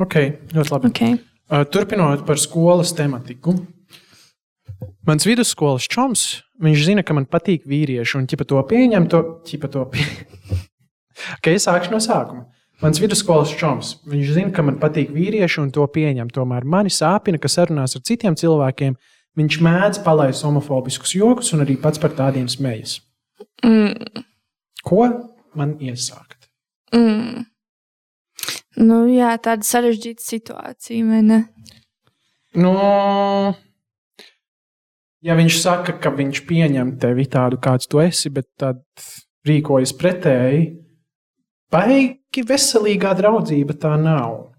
[0.00, 0.16] Ok,
[0.54, 0.92] ļoti labi.
[0.92, 1.18] Okay.
[1.50, 3.56] Uh, Turpinot par skolas tematiku.
[5.08, 6.22] Mans vidusskolas čoms,
[6.62, 10.64] viņš zina, ka man patīk vīrieši, un ķipa to pieņem, to ķipa to pieņem.
[11.38, 12.46] okay, es sākšu no sākuma.
[12.80, 16.30] Mans vidusskolas čoms, viņš zina, ka man patīk vīrieši, un to pieņem.
[16.32, 18.96] Tomēr mani sāpina, ka sarunās ar citiem cilvēkiem
[19.36, 22.98] viņš mēdz palaist homofobiskus jokus, un arī pats par tādiem smējas.
[23.64, 24.24] Mm,
[24.84, 25.04] Ko
[25.56, 26.48] man iesākt?
[26.96, 27.46] mm.
[28.80, 31.38] Nu, jā, tāda sarežģīta situācija, vai ne?
[32.56, 32.70] Nu,
[35.24, 38.82] ja viņš saka, ka viņš pieņem tevi tādu, kāds tu esi, bet tad
[39.48, 40.62] rīkojas pretēji,
[41.72, 44.50] baigi veselīgā draudzība tā nav.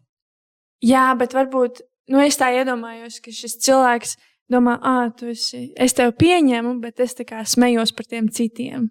[0.82, 4.15] Jā, bet varbūt nu, es tā iedomājos, ka šis cilvēks
[4.52, 8.89] domā, ah, tu esi, es tevi pieņemu, bet es tā kā smējos par tiem citiem.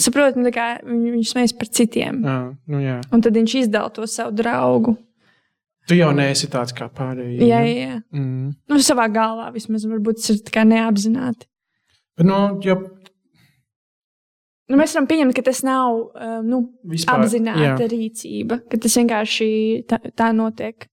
[0.00, 2.22] Saprotu, nu, viņš smejas par citiem.
[2.26, 2.38] Jā,
[2.70, 2.96] nu jā.
[3.14, 4.96] Un tad viņš izdala to savu draugu.
[5.88, 7.44] Tu jau neesi tāds kā pārējie.
[7.44, 7.62] Jā, ja?
[7.68, 7.96] jā, jā.
[8.16, 8.52] Mm.
[8.70, 11.48] Nu, savā galvā vismaz varbūt tas ir neapzināti.
[12.16, 12.78] Bet, nu, jau
[14.64, 17.20] Nu, mēs varam pieņemt, ka tas nav um, nu, vispār.
[17.20, 17.88] apzināta jā.
[17.90, 19.48] rīcība, ka tas vienkārši
[19.90, 20.86] tā, tā notiek.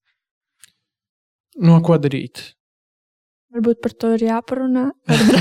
[1.63, 2.41] No ko darīt?
[3.55, 4.89] Varbūt par to ir jāparunā.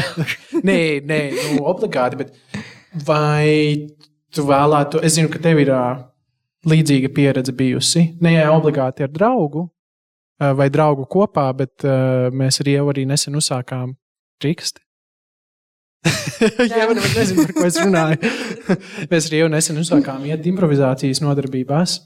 [0.68, 1.18] nē, nē,
[1.56, 2.20] nu, obligāti.
[2.22, 3.90] Bet vai
[4.34, 5.84] tu vēlētu, es zinu, ka tev ir ā,
[6.68, 8.10] līdzīga pieredze bijusi.
[8.20, 9.66] Ne jau obligāti ar draugu
[10.40, 13.94] ā, vai draugu kopā, bet ā, mēs arī jau arī nesen uzsākām
[14.44, 14.82] rīksti.
[16.00, 18.30] Jā, man nezinu, par ko es runāju.
[19.12, 21.98] mēs arī jau nesen uzsākām iet improvizācijas nodarbībās.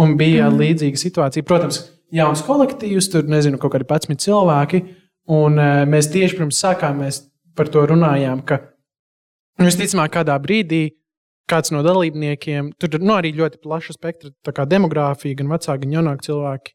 [0.00, 0.60] Un bija mm.
[0.60, 1.44] līdzīga situācija.
[1.44, 1.82] Protams,
[2.12, 4.80] jauns kolektīvs, tur nezinu, kaut kādi 11 cilvēki.
[5.32, 7.20] Un uh, mēs tieši pirms sākām mēs
[7.56, 8.58] par to runājām, ka
[9.60, 10.86] nu, visticamāk, kādā brīdī
[11.50, 15.84] kāds no dalībniekiem, tur ir nu, arī ļoti plaša spektra, tā kā demogrāfija, gan vecāki,
[15.84, 16.74] gan jaunāki cilvēki,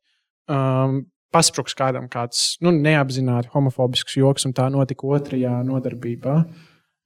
[0.53, 0.99] um,
[1.33, 6.39] paspruks kādam kāds nu, neapzināti homofobisks joks, un tā notika otrajā nodarbībā.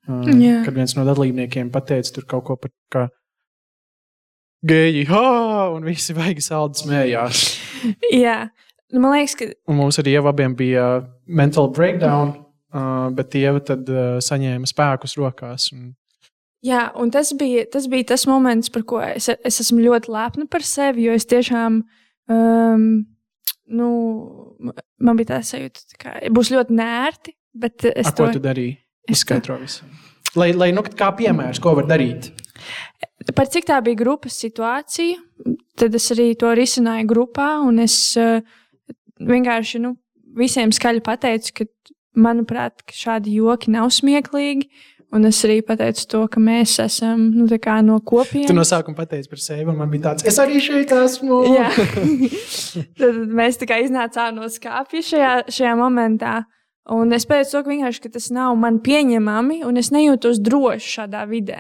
[0.10, 0.64] Um, Jā.
[0.66, 3.04] kad viens no dalībniekiem pateica tur kaut ko par kā
[4.66, 7.44] geji, ha, un visi baigi saldi smējās.
[8.24, 8.38] Jā,
[8.94, 10.86] nu, man liekas, ka Un mums arī abiem bija
[11.26, 12.34] mental breakdown,
[12.74, 15.70] uh, bet tie tad uh, saņēma spēkus rokās.
[15.76, 15.94] Un,
[16.62, 20.46] Jā, un tas bija, tas bija tas moments, par ko es, es esmu ļoti lepna
[20.52, 21.08] par sevi.
[21.08, 21.80] Jo es tiešām,
[22.30, 22.84] um,
[23.74, 23.88] nu,
[25.02, 27.34] man bija tā sajūta, ka būs ļoti nērti.
[27.62, 28.78] Bet es a, ko tu darīji?
[29.10, 29.88] es to- Izskaidro visu.
[30.38, 32.30] Lai, lai nu, kā piemērs, ko var darīt.
[33.36, 35.18] Par cik tā bija grupas situācija,
[35.76, 37.50] tad es arī to risināju grupā.
[37.68, 38.40] un Es uh,
[39.20, 39.96] vienkārši nu,
[40.38, 41.66] visiem skaļi pateicu, ka,
[42.16, 44.70] manuprāt, ka šādi joki nav smieklīgi.
[45.12, 47.44] Un es arī pateicu to, ka mēs esam nu,
[47.84, 48.48] no kopienas.
[48.48, 51.42] Tu no sākuma pateici par sevi, un man bija tāds, es arī šeit esmu.
[51.52, 51.68] Jā.
[53.02, 56.42] Tad mēs tā kā iznācām no skāpja šajā, šajā momentā.
[56.92, 61.28] Un es pēc tam vienkārši, ka tas nav man pieņemami, un es nejūtos droši šādā
[61.30, 61.60] vidē.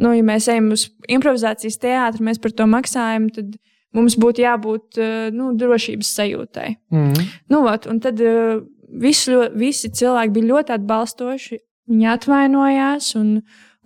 [0.00, 3.58] Nu, ja mēs ejam uz improvizācijas teātri, mēs par to maksājam, tad
[3.94, 6.70] mums būtu jābūt eh, nu, drošības sajūtai.
[6.94, 7.28] Mm.
[7.52, 8.64] Nu, vat, un tad uh,
[9.02, 11.60] visi, visi cilvēki bija ļoti atbalstoši.
[11.90, 13.32] Viņi atvainojās, un,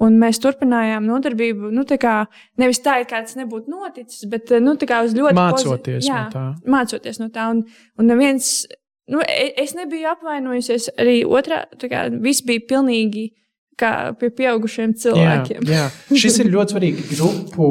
[0.04, 1.72] un mēs turpinājām nodarbību.
[1.74, 2.16] Nu, tā kā,
[2.61, 6.44] nevis tā, kā tas nebūtu noticis, bet nu, uz ļoti Mācoties pozi- no tā.
[6.66, 7.48] Mācoties no tā.
[7.50, 7.64] Un,
[7.98, 8.66] un neviens,
[9.11, 10.90] nu, e- es nebiju apvainojusies.
[10.98, 13.32] Arī otrā, tā kā viss bija pilnīgi
[13.78, 15.66] kā pie pieaugušiem Jā, cilvēkiem.
[15.66, 15.88] jā.
[16.14, 17.68] Šis ir ļoti svarīgi grupu,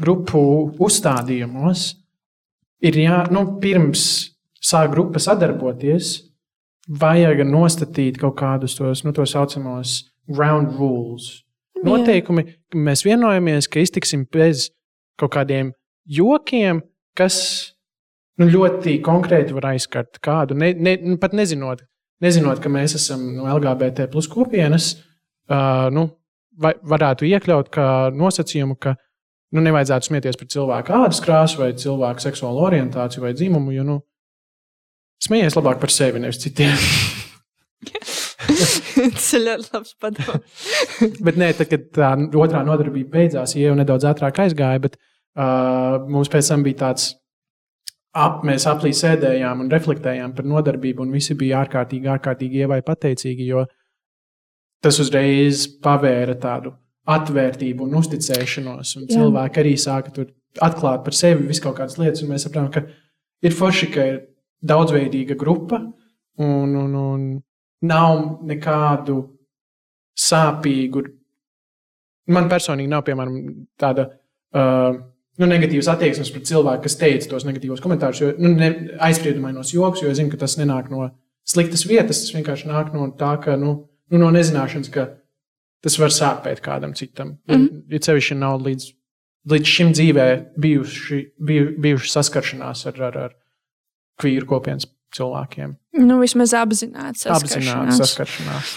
[0.00, 0.44] grupu
[0.80, 1.94] uzstādījumos.
[2.82, 4.04] Ir jā, nu, pirms
[4.62, 6.31] sāk grupa sadarboties,
[6.88, 11.42] vajag nostatīt kaut kādus tos nu, tā saucamos ground rules.
[11.82, 14.68] Noteikumi, ka mēs vienojamies, ka iztiksim bez
[15.18, 15.72] kaut kādiem
[16.06, 16.82] jokiem,
[17.18, 17.36] kas
[18.38, 21.82] nu, ļoti konkrēti var aizskart kādu, ne, ne, nu, pat nezinot,
[22.22, 24.94] nezinot, ka mēs esam no LGBT plus kopienas,
[25.50, 26.06] uh, nu,
[26.58, 27.78] vai, varētu iekļaut
[28.18, 28.94] nosacījumu, ka
[29.52, 33.74] nu, nevajadzētu smieties par cilvēku ādas krāsu, vai cilvēku seksuālo orientāciju vai dzimumu.
[33.76, 33.98] Jo, nu,
[35.22, 36.76] smējies labāk par sevi, nevis citiem.
[38.52, 40.68] Tas ir ļoti labs padoms.
[41.26, 46.30] bet nē, tad, kad tā otrā nodarbība beidzās, jau nedaudz ātrāk aizgāja, bet uh, mums
[46.32, 47.12] pēc tam bija tāds.
[48.12, 53.46] Ap, mēs aplī sēdējām un reflektējām par nodarbību, un visi bija ārkārtīgi, ārkārtīgi ievai pateicīgi,
[53.48, 53.64] jo
[54.84, 56.74] tas uzreiz pavēra tādu
[57.08, 58.96] atvērtību un uzticēšanos.
[58.98, 59.14] Un Jā.
[59.16, 60.28] cilvēki arī sāka tur
[60.60, 62.84] atklāt par sevi visu kaut kādas lietas, un mēs saprotam, ka
[63.46, 64.20] ir forši, ka ir
[64.62, 65.80] daudzveidīga grupa,
[66.38, 67.24] un, un, un
[67.88, 69.18] nav nekādu
[70.18, 71.04] sāpīgu.
[72.32, 73.38] Man personīgi nav, piemēram,
[73.80, 74.06] tāda
[74.54, 74.94] uh,
[75.40, 78.54] nu, negatīvas attieksmes pret cilvēku, kas teica tos negatīvos komentārus, jo nu,
[79.02, 81.08] aizspriedumainos joks, jo es zinu, ka tas nenāk no
[81.48, 82.22] sliktas vietas.
[82.24, 83.74] Tas vienkārši nāk no tā, ka nu,
[84.12, 85.08] nu, no nezināšanas, ka
[85.82, 87.38] tas var sāpēt kādam citam.
[87.48, 87.84] Mm -hmm.
[87.90, 88.92] Ja cevišķi nav līdz,
[89.50, 93.32] līdz šim dzīvē bijuši, biju, bijuši saskaršanās ar, ar, ar
[94.20, 95.76] kvīru kopienas cilvēkiem.
[96.02, 97.72] Nu, vismaz apzināti saskaršanās.
[97.72, 98.74] Apzināti saskaršanās.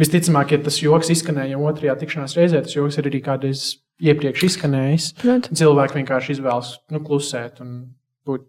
[0.00, 3.62] Visticamāk, ja tas joks izskanēja otrajā tikšanās reizē, tas joks ir arī kādreiz
[4.04, 5.06] iepriekš izskanējis.
[5.22, 5.60] Protams.
[5.60, 7.78] Cilvēki vienkārši izvēlas nu, klusēt un
[8.28, 8.44] būt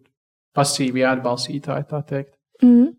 [0.57, 2.33] pasīvi atbalstītāji, tā teikt.
[2.63, 2.91] Mm.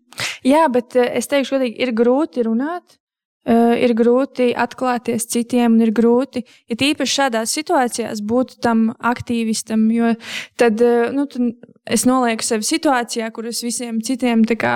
[0.47, 2.97] Jā, bet eh, es teikšu, godīgi, ir grūti runāt
[3.47, 9.85] Uh, ir grūti atklāties citiem, un ir grūti, ja tīpaši šādās situācijās, būt tam aktīvistam.
[9.95, 10.11] Jo
[10.59, 11.55] tad, uh, nu, tad
[11.87, 14.73] es nolieku sevi situācijā, kur es visiem citiem kā,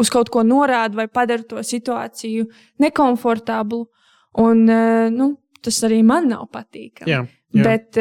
[0.00, 2.48] uz kaut ko norādu vai padaru to situāciju
[2.80, 3.84] nekomfortablu.
[4.40, 7.12] Un, uh, nu, tas arī man nav patīkami.
[7.12, 7.68] Jā, jā.
[7.68, 8.00] Bet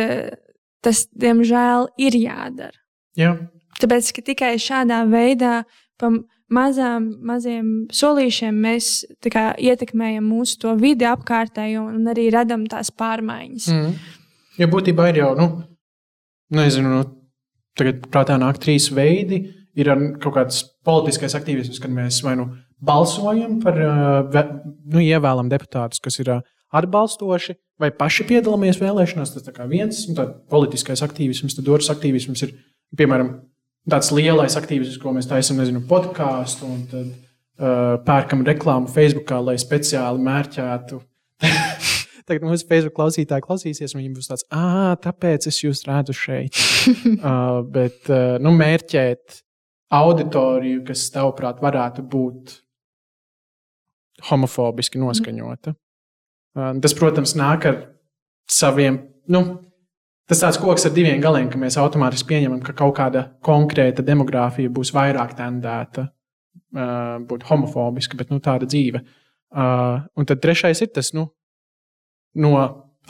[0.85, 2.77] tas, diemžēl, ir jādara.
[3.19, 3.35] Jā.
[3.79, 5.63] Tāpēc, ka tikai šādā veidā
[5.99, 8.91] pam, mazām, maziem solīšiem mēs
[9.31, 13.69] kā, ietekmējam mūsu to vidi apkārtējo un arī radām tās pārmaiņas.
[13.73, 14.17] Mm.
[14.59, 15.49] Ja būtībā ir jau, nu,
[16.55, 17.03] nezinu, nu,
[17.79, 19.45] tagad prātā nāk trīs veidi.
[19.79, 19.87] Ir
[20.19, 22.49] kaut kāds politiskais aktīvisms, kad mēs vai nu
[22.83, 26.33] balsojam par, nu, ievēlam deputātus, kas ir
[26.75, 29.31] atbalstoši, vai paši piedalāmies vēlēšanās.
[29.35, 32.57] Tas ir viens, tad politiskais aktīvisms, tad otrs aktīvisms ir,
[32.99, 33.31] piemēram,
[33.91, 39.57] tāds lielais aktīvisms, ko mēs taisām, nezinu, podkāstu, un tad uh, pērkam reklāmu Facebook, lai
[39.61, 41.01] speciāli mērķētu.
[42.29, 46.57] Tagad mūsu Facebook klausītāji klausīsies, un viņi būs tāds, ah, tāpēc es jūs redzu šeit.
[47.25, 49.39] uh, bet, uh, nu, mērķēt
[49.99, 52.59] auditoriju, kas, tavuprāt, varētu būt
[54.29, 55.73] homofobiski noskaņota.
[56.57, 57.81] Uh, tas, protams, nāk ar
[58.49, 59.43] saviem, nu,
[60.29, 64.69] Tas tāds koks ar diviem galiem, ka mēs automātiski pieņemam, ka kaut kāda konkrēta demogrāfija
[64.69, 66.05] būs vairāk tendēta
[67.29, 69.01] būt homofobiska, bet nu, tāda dzīve.
[69.49, 71.31] Un tad trešais ir tas, nu,
[72.37, 72.53] no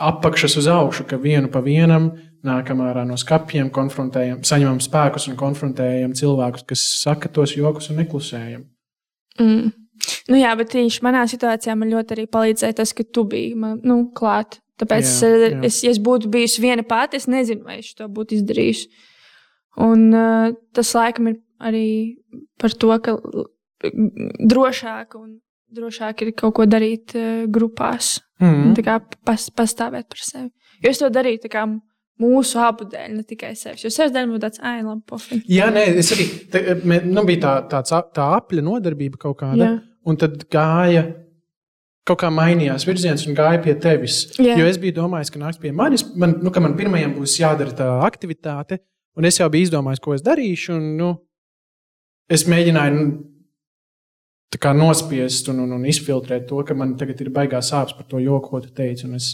[0.00, 2.08] apakšas uz augšu, ka vienu pa vienam
[2.46, 8.00] nākam ārā no skapiem, konfrontējam, saņemam spēkus un konfrontējam cilvēkus, kas saka tos jokus un
[8.00, 8.64] neklusējam.
[9.36, 9.68] Mm.
[10.32, 13.76] Nu jā, bet tieši manā situācijā man ļoti arī palīdzēja tas, ka tu biji man,
[13.84, 15.60] nu, klāt Tāpēc, jā, eh, jā.
[15.68, 18.88] Es, ja es būtu bijusi viena pati, es nezinu, vai es to būtu izdarījusi.
[19.80, 21.86] Un uh, tas laikam ir arī
[22.60, 23.16] par to, ka
[24.50, 25.38] drošāk un
[25.70, 28.18] drošāk ir kaut ko darīt uh, grupās.
[28.40, 28.72] Mm.
[28.78, 28.96] Tā kā
[29.28, 30.50] pas, pastāvēt par sevi.
[30.80, 31.66] Jo es to darīju tā kā
[32.20, 33.84] mūsu abu dēļ, ne tikai sevis.
[33.84, 35.44] Jo sevis dēļ būtu tāds, ah, labi, pofīgi.
[35.52, 36.26] Jā, nē, es arī.
[36.52, 39.60] Tā, nu, bija tā, tā, tā apļa nodarbība kaut kāda.
[39.60, 39.74] Jā.
[40.08, 41.04] Un tad gāja
[42.10, 44.22] kaut kā mainījās virziens un gāja pie tevis.
[44.38, 44.58] Yeah.
[44.58, 47.74] Jo es biju domājis, ka nāks pie manis, man, nu, ka man pirmajam būs jādara
[47.76, 48.80] tā aktivitāte,
[49.18, 50.76] un es jau biju izdomājis, ko es darīšu.
[50.76, 51.10] Un, nu,
[52.30, 53.06] es mēģināju nu,
[54.80, 58.50] nospiest un, un, un izfiltrēt to, ka man tagad ir baigās sāpes par to joku,
[58.50, 59.10] ko tu teici.
[59.14, 59.32] Es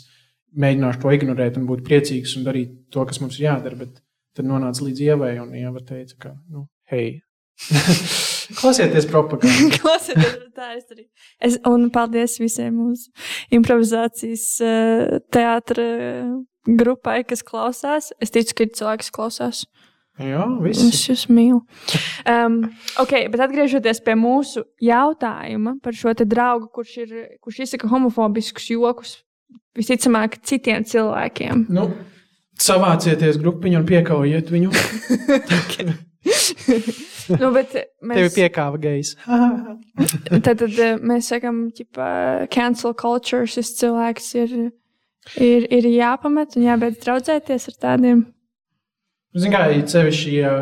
[0.56, 3.80] mēģināšu to ignorēt un būt priecīgs un darīt to, kas mums ir jādara.
[3.86, 4.00] Bet
[4.36, 7.22] tad nonāca līdz ievai, un ieva teica, ka, nu, hei.
[8.54, 9.70] Klausieties propagandu.
[9.80, 11.06] Klausieties, tā es arī.
[11.42, 13.10] Es, un paldies visiem mūsu
[13.54, 15.86] improvizācijas uh, teātra
[16.66, 18.12] grupai, kas klausās.
[18.22, 19.64] Es ticu, ka ir cilvēki, kas klausās.
[20.16, 20.86] Jā, visi.
[20.88, 21.60] Es jūs mīlu.
[22.24, 22.62] Um,
[23.02, 29.18] ok, bet atgriežoties pie mūsu jautājuma par šo draugu, kurš, ir, kurš izsaka homofobiskus jokus
[29.76, 31.66] visticamāk citiem cilvēkiem.
[31.68, 31.90] Nu,
[32.56, 34.72] savācieties grupiņu un piekaujiet viņu.
[37.40, 38.18] nu, bet mēs...
[38.18, 39.14] Tev piekāva gejs.
[40.28, 42.08] tad, tad eh, mēs sakām, ka
[42.52, 44.54] cancel culture šis cilvēks ir,
[45.38, 48.26] ir, ir jāpamet un jābeidz draudzēties ar tādiem.
[49.36, 50.54] Zini, kā ir sevišķi, ja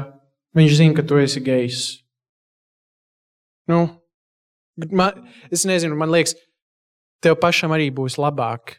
[0.58, 1.82] viņš zina, ka tu esi gejs.
[3.70, 3.84] Nu,
[4.90, 5.22] man,
[5.54, 6.34] es nezinu, man liekas,
[7.24, 8.78] tev pašam arī būs labāk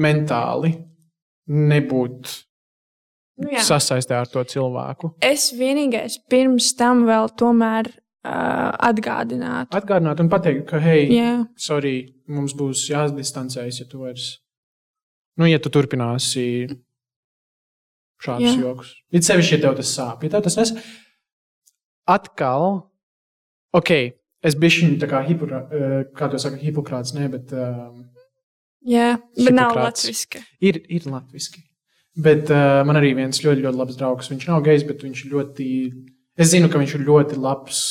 [0.00, 0.72] mentāli
[1.50, 2.30] nebūt
[3.40, 3.62] Nu, jā.
[3.64, 5.14] sasaistē ar to cilvēku.
[5.24, 9.72] es vienīgais pirms tam vēl tomēr uh, atgādinātu.
[9.76, 11.94] Atgādināt un pateikt, ka, hei, Jā, sorry,
[12.28, 14.34] mums būs jādistancējas, ja tu vairs,
[15.40, 16.68] nu, ja tu turpināsi
[18.20, 18.56] šādus Jā.
[18.60, 18.92] joks.
[19.14, 20.74] It sevišķi, ja tev tas sāp, ja tev tas nes.
[22.10, 22.68] Atkal,
[23.76, 23.94] ok,
[24.44, 28.04] es biju tā kā hipokra, eh, kā to saka, hipokrāts, ne, bet um,
[28.84, 30.42] jā bet nav latviski.
[30.60, 31.64] ir, ir latviski.
[32.20, 34.30] Bet uh, man arī viens ļoti, ļoti labs draugs.
[34.32, 35.68] Viņš nav gejs, bet viņš ļoti.
[36.40, 37.82] Es zinu, ka viņš ir ļoti labs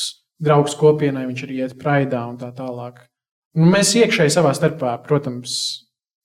[0.42, 1.26] draugs kopienai.
[1.30, 3.02] Viņš arī iet praidā un tā tālāk.
[3.58, 5.54] Un mēs iekšēji savā starpā, protams,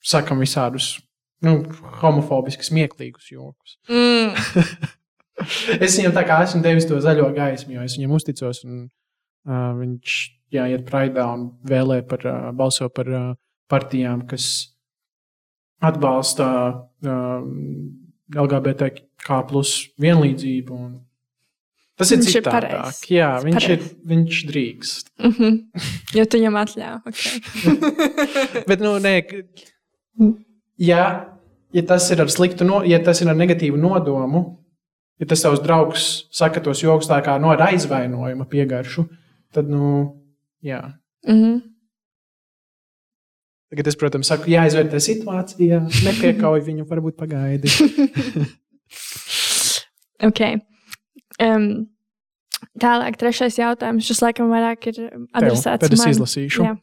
[0.06, 0.94] sakam visādus
[1.46, 1.58] nu,
[2.02, 3.78] homofobiskus, smieklīgus jokus.
[3.90, 4.36] Mm.
[5.84, 8.62] es viņam tā kā esmu devis to zaļo gaismu, jo es viņam uzticos.
[8.68, 8.86] Un,
[9.50, 10.20] uh, viņš
[10.56, 13.28] jā, iet praidā un vēlē par, uh, balso par uh,
[13.72, 14.75] partijām, kas
[15.82, 16.48] atbalsta
[17.06, 17.42] uh,
[18.36, 20.74] LGBTQ plus vienlīdzību.
[20.76, 20.94] Un
[22.00, 22.52] tas ir Viņš ir citādāk.
[22.52, 23.02] pareizs.
[23.12, 23.96] Jā, Tas viņš, ir, pareizs.
[24.12, 25.12] viņš drīkst.
[25.20, 25.86] Mm -hmm.
[26.16, 27.00] Jo tu viņam atļauj.
[27.06, 27.34] Okay.
[28.70, 29.16] Bet, nu, nē,
[30.78, 31.36] ja,
[31.74, 34.44] ja tas ir ar sliktu, no, ja tas ir ar negatīvu nodomu,
[35.20, 39.06] ja tas tavs draugs saka tos joks tā kā no ar aizvainojuma piegaršu,
[39.54, 40.16] tad, nu,
[40.64, 40.82] jā.
[41.28, 41.62] mm -hmm.
[43.74, 47.72] Tagad es, protams, saku, jāizvērtē situācija, nepiekauj viņu, varbūt pagaidi.
[50.28, 50.60] okay.
[51.42, 51.66] um,
[52.82, 54.06] tālāk, trešais jautājums.
[54.06, 55.02] Šis laikam vairāk ir
[55.34, 56.14] adresēts tad es man.
[56.14, 56.68] izlasīšu.
[56.68, 56.76] Jā.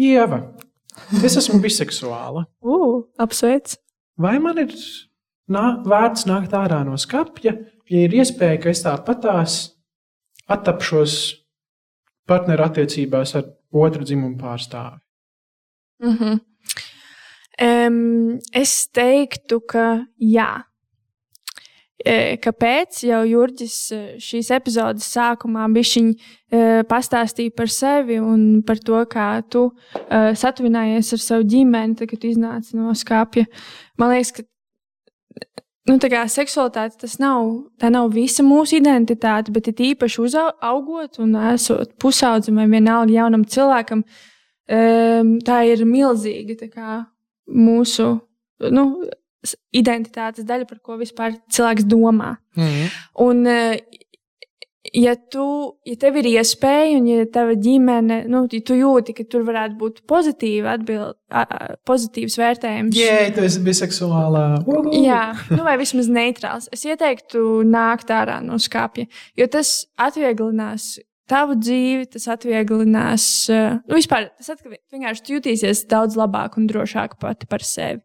[0.00, 0.40] Ieva,
[1.20, 2.46] es esmu biseksuāla.
[2.64, 3.76] Uh, apsveic.
[4.16, 4.72] Vai man ir
[5.52, 7.58] nā, vērts nākt ārā no skapja,
[7.92, 9.60] ja ir iespēja, ka es tāpatās
[10.52, 11.20] attapšos
[12.28, 13.50] partneru attiecībās ar
[13.84, 15.01] otru dzimumu pārstāvi?
[16.02, 16.40] Mm -hmm.
[17.62, 20.62] um, es teiktu, ka jā.
[22.04, 23.04] E, Kāpēc?
[23.06, 29.62] Jau Jurģis e, šīs epizodes sākumā bija pastāstīja par sevi un par to, kā tu
[29.64, 33.44] uh, satuvinājies ar savu ģimeni, tad, kad tu iznāci no skāpja.
[33.96, 34.42] Man liekas, ka
[35.88, 37.48] nu, tā kā seksualitāte tas nav,
[37.80, 43.44] tā nav visa mūsu identitāte, bet it īpaši uzaugot un esot pusaudzim vai vienalga jaunam
[43.44, 44.04] cilvēkam,
[44.70, 47.00] um, tā ir milzīga tā kā,
[47.52, 48.12] mūsu
[48.70, 48.86] nu,
[49.74, 52.36] identitātes daļa, par ko vispār cilvēks domā.
[52.58, 52.88] Mm.
[53.24, 53.80] Un, eh,
[54.94, 55.44] ja, tu,
[55.88, 59.78] ja tev ir iespēja, un ja tava ģimene, nu, ja tu jūti, ka tur varētu
[59.80, 61.18] būt pozitīva atbild,
[61.88, 62.98] pozitīvs vērtējums.
[62.98, 64.46] Jē, tu esi biseksuālā.
[64.98, 66.68] Jā, nu vai vismaz neitrāls.
[66.74, 70.94] Es ieteiktu nākt ārā no skāpja, jo tas atvieglinās
[71.30, 74.52] tavu dzīvi, tas atvieglinās, eh, nu, vispār tas
[74.92, 78.02] vienkārši tu jutīsies daudz labāk un drošāk pati par sevi.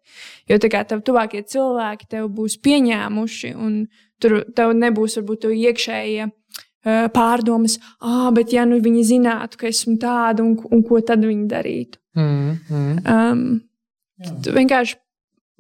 [0.50, 3.88] Jo tā kā tev tuvākie cilvēki tev būs pieņēmuši, un
[4.22, 9.72] tur tev nebūs varbūt tev iekšējie eh, pārdomas, ah, bet ja nu viņi zinātu, ka
[9.72, 12.02] esmu tāda, un, un ko tad viņi darītu.
[12.18, 13.02] Mm, mm.
[13.06, 14.98] Um, tu vienkārši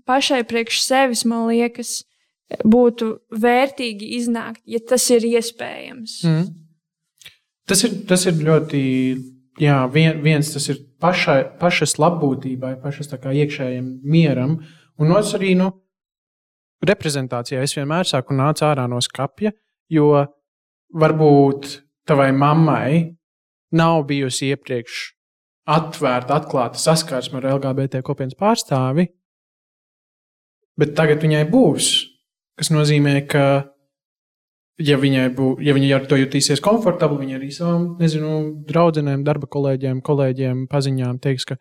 [0.07, 1.99] pašai priekš sevis, man liekas,
[2.63, 6.21] būtu vērtīgi iznākt, ja tas ir iespējams.
[6.23, 6.47] Mm.
[7.67, 8.81] Tas, ir, tas ir ļoti.
[9.57, 14.59] Jā, vien, viens tas ir pašai, pašas labbūtībai, pašas iekšējiem mieram.
[15.01, 15.71] Un otrs arī nu,
[16.85, 17.63] reprezentācijā.
[17.65, 19.51] Es vienmēr saku, nāc ārā no skapja,
[19.89, 20.11] jo
[20.93, 23.17] varbūt tavai mammai
[23.75, 24.99] nav bijusi iepriekš
[25.67, 29.09] atvērta, atklāta saskarsme ar LGBT kopienas pārstāvi,
[30.79, 31.89] bet tagad viņai būs.
[32.57, 33.43] Tas nozīmē, ka
[34.81, 38.31] ja viņai būs, ja viņa ar to jutīsies komfortabli, viņa arī savām, nezinu,
[38.69, 41.57] draudzenēm, darba kolēģiem, kolēģiem, paziņām teiks, ka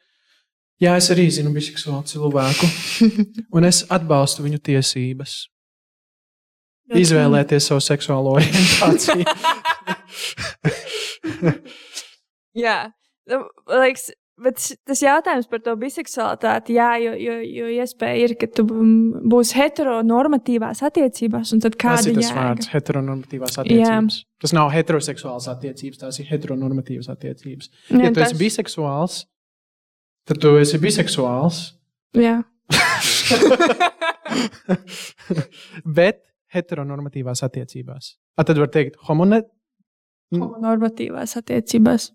[0.83, 2.71] jā, es arī zinu biseksuālu cilvēku,
[3.57, 5.39] un es atbalstu viņu tiesības
[6.95, 9.25] izvēlēties savu seksuālo orientāciju.
[12.57, 12.77] Jā,
[13.31, 14.11] nu, liekas,
[14.43, 19.57] bet tas jautājums par to biseksualitāti, jā, jo, jo, jo iespēja ir, ka tu būsi
[19.59, 21.71] heteronormatīvās attiecībās, Tas ir
[22.19, 22.37] tas jēga?
[22.37, 24.15] vārds, heteronormatīvās attiecības.
[24.21, 24.25] Jā.
[24.45, 27.71] Tas nav heteroseksuāls attiecības, tās ir heteronormatīvas attiecības.
[27.91, 29.15] Jā, Ja tu tas- esi biseksuāls,
[30.29, 31.57] tad tu esi biseksuāls,
[32.17, 32.39] Jā,
[35.99, 36.23] bet
[36.55, 38.15] heteronormatīvās attiecībās.
[38.39, 39.43] A, tad var teikt, homone...
[40.33, 42.11] normatīvās attiecībās.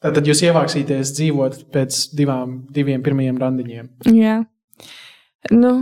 [0.00, 3.88] Tad jūs ievāksieties dzīvot pēc divām, diviem pirmajiem randiņiem.
[4.16, 4.38] Jā,
[5.52, 5.72] nu,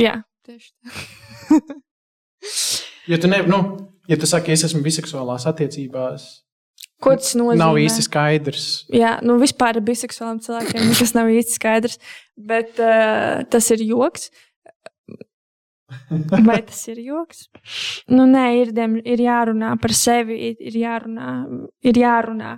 [0.00, 1.60] jā tieši tā.
[3.10, 3.58] Ja tu, ne, nu,
[4.06, 6.26] ja tu saki, es esmu biseksuālās attiecībās,
[7.02, 7.58] Ko tas nozīmē?
[7.58, 8.66] nav īsti skaidrs.
[8.94, 11.98] Jā, nu vispār ar biseksuāliem cilvēkiem tas nav īsti skaidrs.
[12.38, 14.28] Bet uh, tas ir joks.
[16.46, 17.46] Vai tas ir joks?
[18.10, 21.36] Nu, nē, ir, dem, ir jārunā par sevi, ir, ir jārunā.
[21.86, 22.56] Ir jārunā.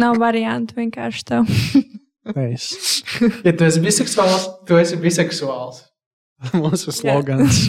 [0.00, 1.50] Nav variantu vienkārši tev.
[2.40, 2.70] Es.
[3.44, 5.82] Ja tu esi biseksuāls, tu esi biseksuāls.
[6.62, 7.66] Mūsu slogans.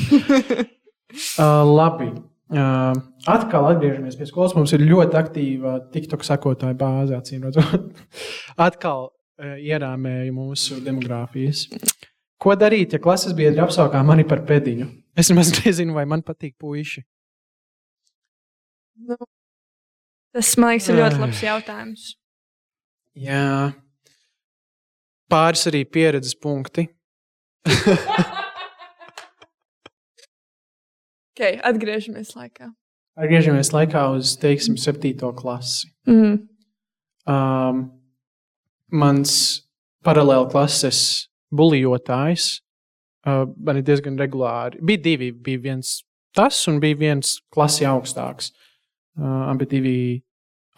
[1.41, 2.09] uh, labi.
[2.45, 2.93] Uh,
[3.32, 4.55] atkal atgriežamies pie skolas.
[4.57, 7.17] Mums ir ļoti aktīva TikTok sekotāja bāze.
[7.17, 7.89] acīm redzot.
[8.67, 11.65] atkal uh, ierāmēja mūsu demogrāfijas.
[12.46, 14.86] Ko darīt, ja klases biedri apsaukā mani par pēdiņu?
[15.18, 17.02] Es nemaz nezinu, vai man patīk puiši.
[19.10, 19.18] Nu,
[20.36, 22.06] tas, man liekas, ir ļoti labs jautājums.
[23.18, 23.74] Jā,
[25.32, 26.89] pāris arī pieredzes punkti.
[31.36, 32.70] Okay, atgriežamies laikā.
[33.20, 35.89] Atgriežamies laikā uz, teiksim, septīto klasi.
[36.08, 36.38] Mm.
[37.28, 37.82] Um,
[38.96, 39.34] mans
[40.08, 41.02] paralēli klases
[41.54, 42.48] buļļotājs
[43.30, 44.82] uh, ir diezgan regulāri.
[44.82, 46.00] Bija divi, bija viens
[46.36, 48.52] tas un bija viens klasi augstāks.
[49.16, 49.98] Uh, abi divi,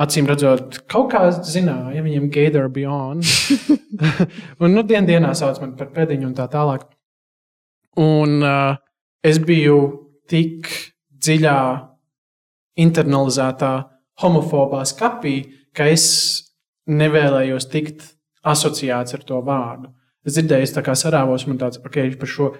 [0.01, 3.25] acīm redzot, kaut kā zināja, viņiem Gator Beyond.
[4.61, 6.85] un nu, dien dienā sauc man par pēdiņu un tā tālāk.
[7.97, 8.77] Un uh,
[9.25, 9.79] es biju
[10.29, 10.69] tik
[11.17, 11.59] dziļā,
[12.77, 13.71] internalizētā
[14.21, 15.39] homofobā skapī,
[15.73, 16.05] ka es
[16.87, 18.05] nevēlējos tikt
[18.47, 19.89] asociēts ar to vārdu.
[20.27, 22.51] Es dzirdēju, tā kā sarāvos, man tāds, ok, par šo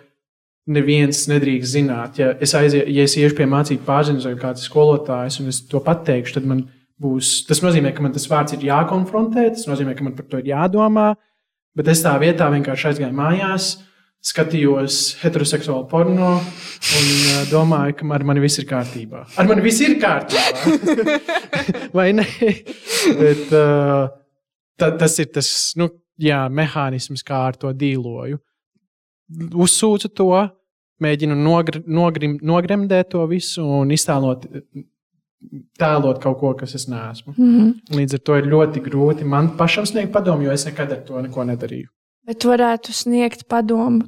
[0.71, 2.19] neviens nedrīkst zināt.
[2.21, 5.81] Ja es, aizie, ja es iešu pie mācību pārziņas vai kāds skolotājs, un es to
[5.83, 6.65] pateikšu, tad man
[7.01, 7.41] būs.
[7.47, 10.51] Tas nozīmē, ka man tas vārds ir jākonfrontē, tas nozīmē, ka man par to ir
[10.53, 11.11] jādomā.
[11.77, 13.69] Bet es tā vietā vienkārši aizgāju mājās,
[14.27, 19.23] skatījos heteroseksuālu porno un uh, domāju, ka ar mani viss ir kārtībā.
[19.37, 21.27] Ar mani viss ir kārtībā.
[21.97, 22.25] Vai ne?
[23.21, 24.09] Bet, uh,
[24.79, 25.91] ta, tas ir tas nu,
[26.21, 28.39] jā, mehānisms, kā ar to dīloju.
[29.53, 30.31] Uzsūcu to,
[31.03, 34.47] mēģinu nogr nogrim, nogremdēt to visu un iztēlot.
[35.77, 37.33] Tēlot kaut ko, kas es neesmu.
[37.37, 37.97] Mm -hmm.
[37.97, 41.21] Līdz ar to ir ļoti grūti man pašam sniegt padomu, jo es nekad ar to
[41.21, 41.87] neko nedarīju.
[42.25, 44.03] Bet varētu sniegt padomu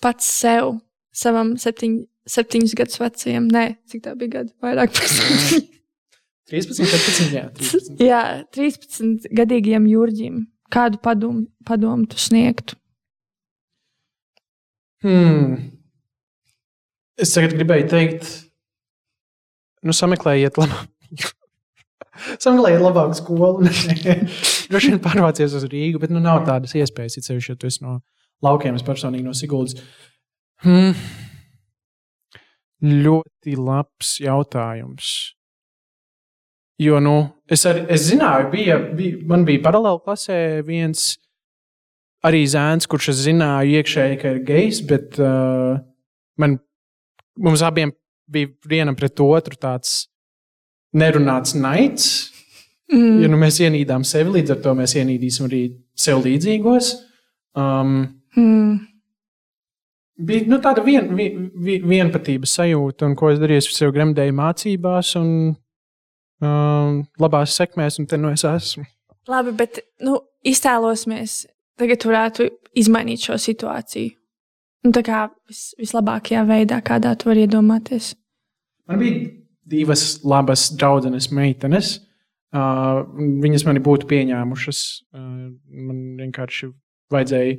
[0.00, 0.78] pats sev,
[1.12, 3.48] savam septiņ, septiņus gadus vecajam.
[3.48, 4.52] Nē, cik tā bija gadi?
[4.62, 5.08] Vairāk par
[6.46, 8.00] 13, 14, jā, 13.
[8.10, 10.46] Jā, 13 gadīgiem jūrģim.
[10.72, 12.76] Kādu padomu, padomu tu sniegtu?
[15.04, 15.70] Hmm.
[17.20, 18.28] Es tagad gribēju teikt,
[19.86, 20.92] nu, sameklējiet labāk.
[22.42, 23.70] Sameklējiet labāku skolu.
[24.70, 27.18] Droši vien pārvācies uz Rīgu, bet nu, nav tādas iespējas.
[27.20, 27.98] Ir sevišķi, ja tu esi no
[28.44, 29.78] laukiem, es personīgi no Siguldas.
[30.64, 30.96] Hmm.
[32.84, 35.35] Ļoti labs jautājums.
[36.82, 37.14] Jo nu,
[37.48, 41.14] es, arī, es zināju, bija, bija, man bija paralēli klasē viens
[42.26, 45.78] arī zēns, kurš es zināju iekšēji, ka ir gejs, bet uh,
[46.40, 46.58] man,
[47.40, 47.94] mums abiem
[48.28, 50.02] bija vienam pret otru tāds
[50.96, 52.10] nerunāts naids.
[52.92, 53.22] Mm.
[53.24, 55.62] Ja nu mēs ienīdām sevi, līdz ar to mēs ienīdīsim arī
[55.98, 56.92] sev līdzīgos.
[57.56, 58.76] Um, Mm.
[60.20, 64.34] bija nu, tāda vien, vien, vien, vienpatības sajūta, un ko es darīju, es sev gremdēju
[64.36, 65.30] mācībās un
[66.44, 68.86] um, labās sekmēs, un te nu es esmu.
[69.30, 71.44] Labi, bet nu, iztēlosimies,
[71.80, 74.14] tagad varētu izmainīt šo situāciju.
[74.86, 78.12] Nu, tā kā vis, vislabākajā veidā, kādā tu vari iedomāties.
[78.86, 79.24] Man bija
[79.66, 81.96] divas labas draudzenes meitenes.
[82.54, 83.02] Uh,
[83.42, 84.82] viņas mani būtu pieņēmušas.
[85.10, 85.48] Uh,
[85.88, 86.70] man vienkārši
[87.12, 87.56] vajadzēja,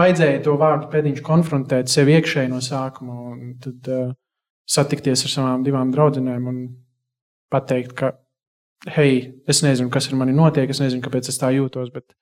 [0.00, 4.14] vajadzēja to vārdu pēdiņš konfrontēt sev iekšēji no sākuma, un tad uh,
[4.70, 6.62] satikties ar savām divām draudzenēm un
[7.52, 8.12] pateikt, ka,
[8.96, 12.14] hei, es nezinu, kas ar mani notiek, es nezinu, kāpēc es tā jūtos, bet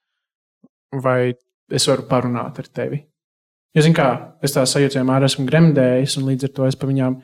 [1.05, 1.35] vai
[1.73, 3.03] es varu parunāt ar tevi.
[3.77, 4.09] Jo, zin kā,
[4.43, 7.19] es tā sajūtu, vienmēr esmu gremdējis, un līdz ar to es pa viņām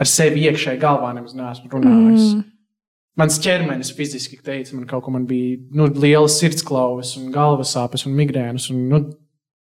[0.00, 2.32] ar sevi iekšēji galvā nemaz neesmu runājis.
[2.34, 2.42] Mm.
[3.20, 8.02] Mans ķermenis fiziski teica, man kaut ko man bija nu, liels sirdsklauvis, un galvas sāpes,
[8.08, 9.00] un migrēnas, un nu,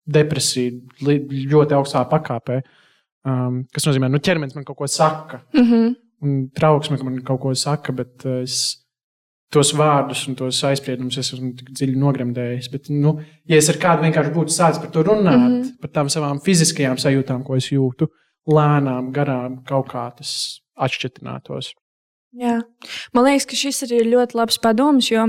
[0.07, 0.71] depresija
[1.03, 2.61] ļoti augstā pakāpē.
[3.27, 5.93] Um, kas nozīmē, ka nu, ķermenis man kaut ko saka, Mm -hmm.
[6.23, 8.83] Un trauksme ka man kaut ko saka, bet uh, es
[9.53, 12.69] tos vārdus un tos aizspriedumus es esmu tik dziļi nogremdējis.
[12.73, 13.15] Bet, nu,
[13.49, 15.77] ja es ar kādu vienkārši būtu sācis par to runāt, mm -hmm.
[15.81, 18.09] par tām savām fiziskajām sajūtām, ko es jūtu,
[18.49, 21.73] lēnām, garām, kaut kā tas atšķirtinātos.
[22.33, 22.61] Jā.
[23.13, 25.27] Man liekas, ka šis arī ir ļoti labs padoms, jo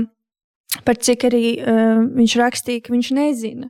[0.85, 3.69] par cik arī uh, viņš rakstīja, ka viņš nezina.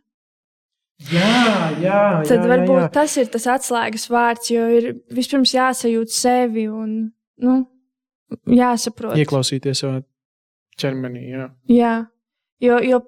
[1.12, 2.91] Jā, jā, Tad jā, varbūt jā, jā.
[2.96, 6.93] tas ir tas atslēgas vārds, jo ir vispirms jāsajūt sevi un
[7.43, 7.56] nu,
[8.48, 9.18] jāsaprot.
[9.20, 10.00] ieklausīties savā
[10.80, 11.26] ķermenī.
[11.34, 11.50] Jā.
[11.72, 11.93] Jā,
[12.64, 13.02] jo, jo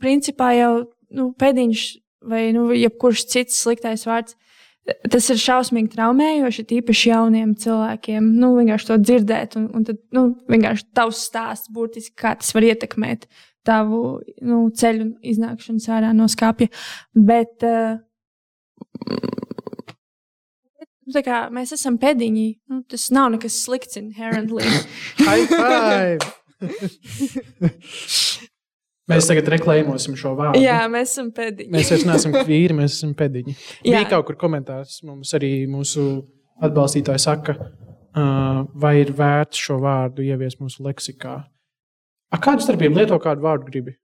[0.00, 0.72] principā jau
[1.14, 1.84] nu, pēdiņš
[2.30, 4.38] vai nu, jebkurš cits sliktais vārds.
[4.84, 8.26] Tas ir šausmīgi traumējoši, tīpaši jauniem cilvēkiem.
[8.36, 12.66] Nu, vienkārši to dzirdēt, un, un tad nu, vienkārši tavs stāsts, būtiski, kā tas var
[12.68, 13.24] ietekmēt
[13.66, 14.00] tavu
[14.44, 16.68] nu, ceļu iznākšanu ārā no skāpja.
[17.14, 17.96] Bet uh,
[21.08, 24.64] nu, kā mēs esam pēdiņi, nu, tas nav nekas slikts inherently.
[25.26, 26.18] High five!
[29.04, 30.62] Mēs tagad reklamēsim šo vārdu.
[30.64, 31.68] Jā, mēs esam pēdiņi.
[31.74, 33.52] Mēs vairs neesam vīri, mēs esam pēdiņi.
[33.84, 33.98] Jā.
[33.98, 36.04] Bija kaut kur komentārs, mums arī mūsu
[36.64, 41.36] atbalstītāji saka, uh, vai ir vērts šo vārdu ieviest mūsu leksikā.
[42.34, 43.94] A, kādu starpību lieto kādu vārdu gribi?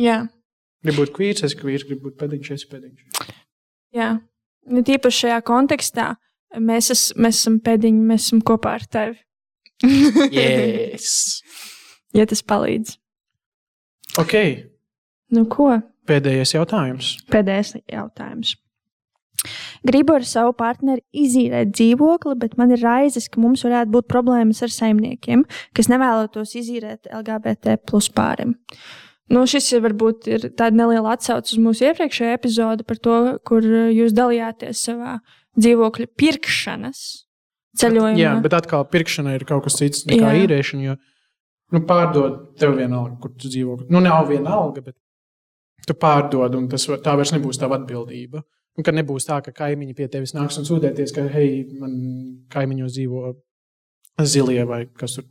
[0.00, 0.24] Jā.
[0.84, 3.30] Gribu būt kvīrs, es kvīrs, gribu būt pēdiņš, es pēdiņš.
[3.94, 4.08] Jā,
[4.74, 6.08] nu, tīpaši šajā kontekstā
[6.58, 9.20] mēs, es, mēs esam pēdiņi, mēs esam kopā ar tevi.
[10.34, 11.40] Yes!
[12.14, 12.94] Ja tas palīdz.
[14.22, 14.34] Ok,
[15.34, 15.72] Nu, ko?
[16.06, 17.14] pēdējais jautājums.
[17.32, 18.54] Pēdējais jautājums.
[19.84, 24.62] Gribu ar savu partneri izīrēt dzīvokli, bet man ir raizes, ka mums varētu būt problēmas
[24.64, 25.44] ar saimniekiem,
[25.76, 28.54] kas nevēlētos izīrēt LGBT plus pārim.
[29.32, 33.18] Nu, šis ir varbūt ir tāda neliela atsauce uz mūsu iepriekšējo epizodi par to,
[33.48, 35.18] kur uh, jūs dalījāties savā
[35.56, 37.00] dzīvokļa pirkšanas
[37.80, 38.18] ceļojumā.
[38.20, 40.42] Jā, bet atkal pirkšana ir kaut kas cits nekā Jā.
[40.44, 40.88] īrēšana.
[40.90, 40.96] Jo,
[41.74, 43.78] nu, pārdod tev vienalga, kur tu dzīvo.
[43.88, 44.96] Nu, nav vienalga, bet
[45.88, 48.44] tu pārdod, un tas, var- tā vairs nebūs tava atbildība.
[48.74, 51.92] Un ka nebūs tā, ka kaimiņi pie tevis nāks un sūdzēties, ka, hei, man
[52.50, 53.28] kaimiņos dzīvo
[54.26, 55.28] zilie vai kas tur.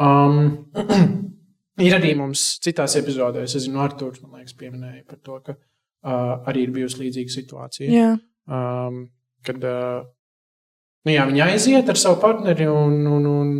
[0.00, 0.70] Um,
[1.86, 6.38] ir arī mums citās epizodēs, es zinu, Arthurs, man liekas, pieminēja par to, ka uh,
[6.50, 8.12] arī ir bijusi līdzīga situācija Jā.
[8.46, 9.02] um,
[9.46, 10.06] kad uh,
[11.06, 13.52] nu, jā, viņi aiziet ar savu partneri un, un, un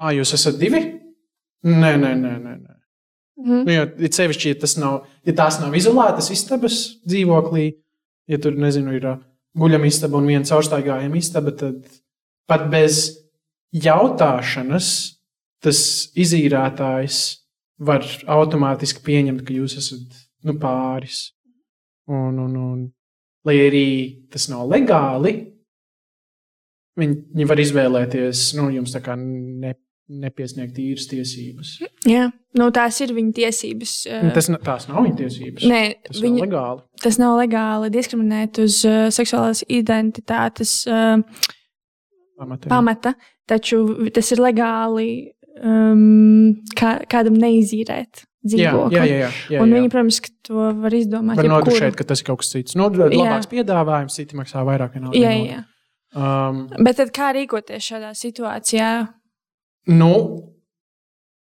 [0.00, 0.82] ah, jūs esat divi?
[1.64, 2.32] Nē, nē, nē.
[2.38, 2.73] nē, nē.
[3.40, 3.64] Mhm.
[3.66, 7.72] Nu, jo, it sevišķi, ja, nav, ja tās nav izolētas istabas dzīvoklī,
[8.30, 9.22] ja tur nezinu, ir uh,
[9.58, 11.82] guļama istaba un viena caurstaigājama istaba, tad
[12.50, 13.06] pat bez
[13.74, 14.90] jautāšanas
[15.64, 15.80] tas
[16.20, 17.20] izīrētājs
[17.84, 21.32] var automātiski pieņemt, ka jūs esat nu, pāris.
[22.06, 22.82] Un, un, un,
[23.48, 23.88] lai arī
[24.30, 25.32] tas nav legāli,
[27.00, 29.74] viņi, viņi var izvēlēties, nu, jums tā kā ne,
[30.08, 31.70] nepiesniegt īres tiesības.
[32.06, 32.26] Jā.
[32.54, 33.92] Nu, tās ir viņa tiesības.
[34.12, 35.64] uh, Tas, na- tās nav viņa tiesības.
[35.70, 36.82] Nē, Tas viņa, legāli.
[37.00, 41.22] tas nav legāli diskriminēt uz uh, seksuālās identitātes uh,
[42.38, 42.68] Pamatā.
[42.68, 43.14] pamata,
[43.48, 43.80] taču
[44.12, 45.08] tas ir legāli
[45.62, 48.96] um, kā, kādam neizīrēt Jā, dzīvokli.
[48.98, 49.78] jā, jā, jā, jā, Un jā.
[49.80, 51.36] viņi, protams, to var izdomāt.
[51.40, 52.74] var nodrošināt, ka tas ir kaut kas cits.
[52.76, 54.92] Nu, labāks piedāvājums, citi maksā vairāk.
[54.98, 55.62] vienalga, Jā, jā.
[56.14, 58.90] Um, Bet tad kā rīkoties šādā situācijā?
[59.90, 60.14] Nu,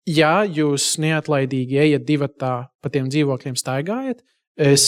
[0.09, 4.23] ja jūs neatlaidīgi ejat divi tā pa tiem dzīvokļiem staigājat,
[4.59, 4.85] es,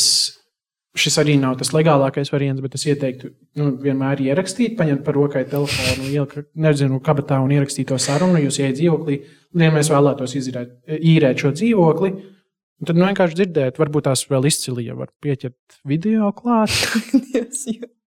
[0.96, 5.46] šis arī nav tas legālākais variants, bet es ieteiktu nu, vienmēr ierakstīt, paņemt par rokai
[5.50, 8.42] telefonu, ielikt, nezinu, kabatā un ierakstīt to sarunu.
[8.44, 9.20] Jūs ieiet dzīvoklī,
[9.56, 12.12] un ja mēs vēlētos izirēt, īrēt šo dzīvokli.
[12.16, 16.76] un Tad nu, vienkārši dzirdēt, varbūt tās vēl izcili, ja var pieķert video klāt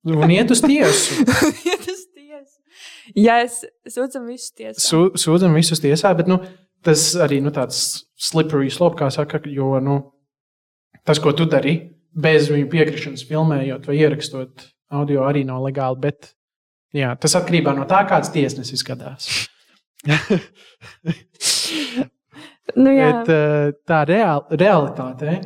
[0.09, 1.25] un iet uz tiesu.
[1.27, 2.00] tas tiesa.
[3.19, 4.79] Jā, es sūdzam visus tiesā.
[4.83, 6.41] Sū, sūdzam visus tiesā, bet nu,
[6.87, 10.01] tas arī nu, tāds slippery slope, kā saka, jo nu,
[11.07, 11.77] tas, ko tu dari,
[12.11, 16.01] bez viņu piekrišanas filmējot vai ierakstot audio, arī nav legāli.
[16.09, 16.33] Bet
[16.97, 19.31] jā, tas atkarībā no tā, kāds tiesnesis skatās.
[22.77, 25.39] Nu, jā, Bet, eh, tā reāl, realitāte,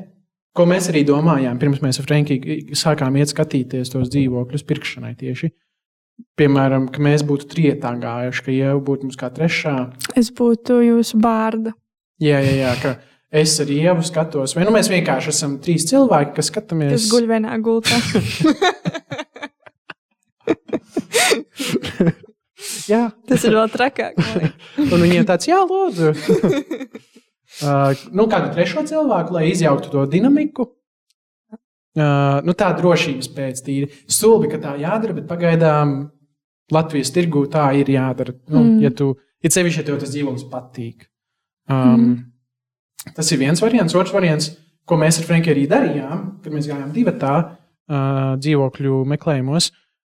[0.57, 5.51] ko mēs arī domājām, pirms mēs ar Frankiju sākām iet skatīties tos dzīvokļus pirkšanai tieši.
[6.39, 9.75] Piemēram, ka mēs būtu trietā gājuši, ka jau būtu mums kā trešā.
[10.19, 11.75] es būtu jūsu bārda.
[12.23, 12.95] Jā, jā, jā ka
[13.35, 16.95] es arī jau skatos, vai nu mēs vienkārši esam trīs cilvēki, kas skatāmies.
[16.95, 17.99] kas guļ vienā gultā.
[22.89, 24.19] Jā, Tas ir vēl trakāk.
[24.93, 26.13] un viņiem tāds, jā, lūdzu.
[27.65, 30.69] uh, nu, kādu trešo cilvēku, lai izjauktu to dinamiku.
[31.95, 35.93] Uh, nu, tā drošības pēc tīri stulbi, ka tā jādara, bet pagaidām
[36.75, 38.35] Latvijas tirgū tā ir jādara.
[38.51, 38.81] Nu, Mm.
[38.83, 39.13] Ja tu,
[39.45, 41.07] ja sevišķi, ja tev tas dzīvoklis patīk.
[41.71, 43.13] Um, mm.
[43.15, 43.95] Tas ir viens variants.
[43.95, 44.51] Otrs variants,
[44.89, 49.71] ko mēs ar Franku arī darījām, kad mēs gājām divu tā uh, dzīvokļu meklējumos.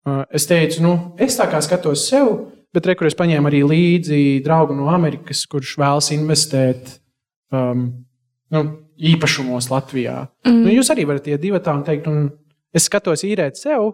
[0.07, 4.41] Uh, es teicu, nu, es tā kā skatos sev, bet rekur es paņēmu arī līdzi
[4.45, 6.97] draugu no Amerikas, kurš vēlas investēt
[7.51, 7.89] um,
[8.55, 8.65] nu,
[8.97, 10.27] īpašumos Latvijā.
[10.47, 10.59] Mm.
[10.65, 12.29] Nu, jūs arī varat iet divi tā un teikt, un
[12.75, 13.93] es skatos īrēt sev.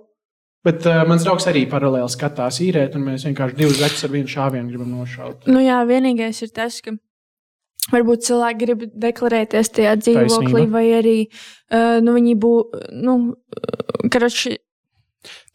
[0.64, 4.32] Bet uh, mans draugs arī paralēli skatās īrēt, un mēs vienkārši divus zeķus ar vienu
[4.32, 5.50] šāvienu gribam nošaut.
[5.52, 6.96] Nu jā, vienīgais ir tas, ka
[7.92, 10.72] varbūt cilvēki grib deklarēties tajā dzīvoklī, Taisnība.
[10.78, 12.84] vai arī uh, nu, viņi būtu.
[12.96, 13.18] Nu,
[14.14, 14.56] karoči,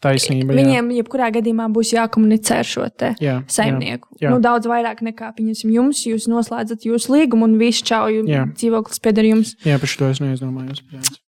[0.03, 0.53] Taisnība.
[0.53, 0.59] jā.
[0.61, 2.85] Viņiem, jebkurā gadījumā, būs jākomunicē ar šo
[3.19, 4.07] Jā, saimnieku.
[4.15, 4.33] jā, jā.
[4.33, 6.05] Nu, daudz vairāk nekā pieņemsim jums.
[6.07, 7.83] Jūs noslēdzat jūsu līgumu un viss
[8.31, 8.45] Jā.
[8.55, 9.55] dzīvoklis pieder jums.
[9.67, 10.83] Jā, par šo es neizdomājos.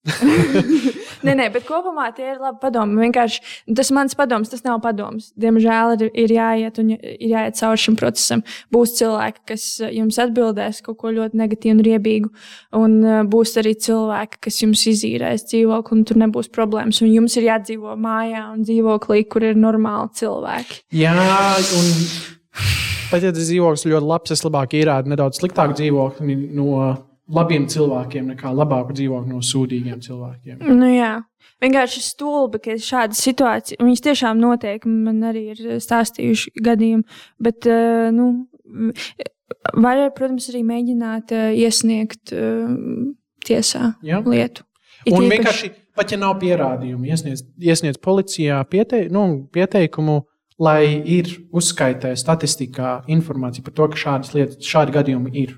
[1.26, 2.98] Nē, nē, bet kopumā tie ir labi padomi.
[3.02, 5.32] Vienkārši nu, tas mans padoms, tas nav padoms.
[5.40, 8.44] Diemžēl ir, ir jāiet un ir jāiet cauri šim procesam.
[8.74, 12.30] Būs cilvēki, kas eh, jums atbildēs kaut ko ļoti negatīvu un riebīgu,
[12.78, 17.02] un uh, būs arī cilvēki, kas jums izīrēs dzīvokli, un tur nebūs problēmas.
[17.02, 20.82] Un jums ir jādzīvo mājā un dzīvoklī, kur ir normāli cilvēki.
[21.02, 21.16] Jā,
[21.78, 21.90] un
[23.10, 26.78] pat ja tas dzīvoklis ļoti labs, es labāk ierādu nedaudz sliktāku dzīvokli no
[27.29, 30.62] labiem cilvēkiem nekā labāku dzīvokli no sūdīgiem cilvēkiem.
[30.64, 31.16] Nu, jā.
[31.62, 33.81] Vienkārši stulbi, ka šāda situācija.
[33.83, 34.85] Viņas tiešām notiek.
[34.87, 37.03] Man arī ir stāstījuši gadījumi.
[37.43, 38.29] Bet, uh, nu,
[39.74, 42.72] var, protams, arī mēģināt uh, iesniegt uh,
[43.47, 44.22] tiesā Jā.
[44.24, 44.64] lietu.
[45.07, 50.20] It Un īpaši- vienkārši, pat ja nav pierādījumu, iesniedz, iesniedz policijā piete, nu, pieteikumu,
[50.59, 55.57] lai ir uzskaitē statistikā informācija par to, ka šādas lietas, šādi gadījumi ir.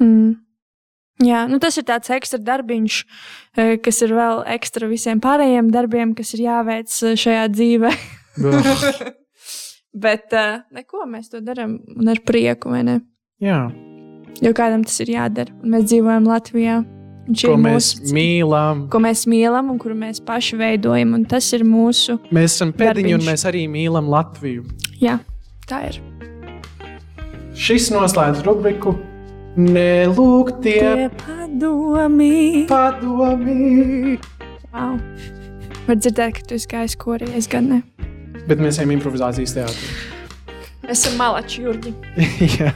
[0.00, 0.36] Mm.
[1.22, 2.98] Jā, nu tas ir tāds ekstra darbiņš,
[3.56, 7.92] eh, kas ir vēl ekstra visiem pārējiem darbiem, kas ir jāveic eh, šajā dzīvē.
[9.92, 13.00] Bet uh, neko mēs to darām un ar prieku, vai ne?
[13.44, 13.66] Jā,
[14.42, 15.52] Jo kādam tas ir jādara.
[15.62, 16.80] Un mēs dzīvojam Latvijā.
[17.44, 18.88] ko mēs mūsu- mīlam.
[18.90, 21.14] ko mēs mīlam un kuru mēs paši veidojam.
[21.14, 22.18] Un tas ir mūsu.
[22.32, 24.64] Mēs esam pēdiņi un mēs arī mīlam Latviju.
[24.98, 25.20] Jā,
[25.68, 26.00] tā ir.
[27.54, 28.96] Šis noslēdz rubriku
[29.56, 32.64] Nelūgtie Tie padomi.
[32.70, 34.16] padomi.
[34.72, 34.96] Wow.
[35.84, 37.80] Var dzirdēt, ka tu esi gājis korī, es gan ne.
[38.48, 39.90] Bet mēs ejam improvizācijas teātrī.
[40.86, 41.92] Mēs esam malači, Jurgi.
[42.58, 42.72] Jā.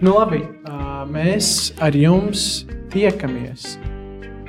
[0.00, 0.40] Nu, labi.
[0.64, 2.64] Uh, mēs ar jums
[2.94, 3.74] tiekamies.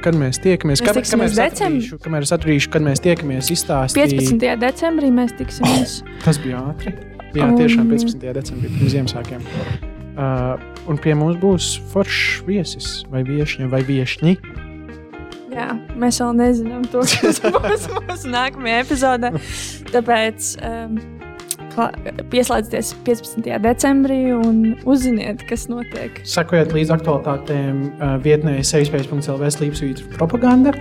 [0.05, 0.83] Kad mēs tiekamies?
[0.85, 1.99] Mēs tiksimies es decembrī.
[2.05, 4.15] Kamēr es atradīšu, kad mēs tiekamies, izstāstīt.
[4.15, 4.47] 15.
[4.61, 5.97] decembrī mēs tiksimies.
[6.23, 6.95] Tas bija ātri.
[7.35, 8.23] Jā, tiešām 15.
[8.39, 9.93] decembrī pirms Ziemassvētkiem.
[10.15, 10.55] Uh,
[10.87, 14.37] un pie mums būs foršs viesis vai viesņa vai viesņi.
[15.55, 19.31] Jā, mēs vēl nezinām to, kas būs mūsu nākamajā epizodē.
[19.91, 20.97] Tāpēc um,
[22.31, 23.51] pieslēdzieties 15.
[23.63, 26.23] decembrī un uzziniet, kas notiek.
[26.27, 30.75] Sekojiet līdz aktualitātēm uh, vietnē sejspējas.lv slīpsvītra propaganda.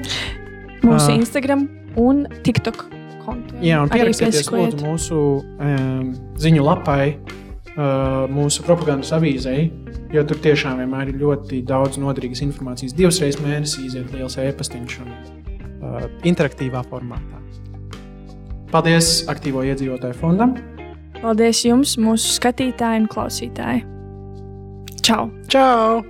[0.85, 1.15] Mūsu Ah.
[1.17, 1.67] Instagram
[1.99, 2.85] un TikTok
[3.25, 3.59] kontu.
[3.65, 7.44] Jā, un pierakstieties lūdzu mūsu um, ziņu lapai, uh,
[7.77, 9.69] mūsu propagandas avīzei,
[10.15, 12.95] jo tur tiešām vienmēr ir ļoti daudz noderīgas informācijas.
[12.95, 17.43] Divas reizes mēnesī iziet liels e-pastiņš un uh, interaktīvā formātā.
[18.71, 20.57] Paldies aktīvo iedzīvotāju fondam!
[21.21, 23.85] Paldies jums, mūsu skatītāji un klausītāji.
[25.05, 25.29] Čau!
[25.53, 26.03] Čau!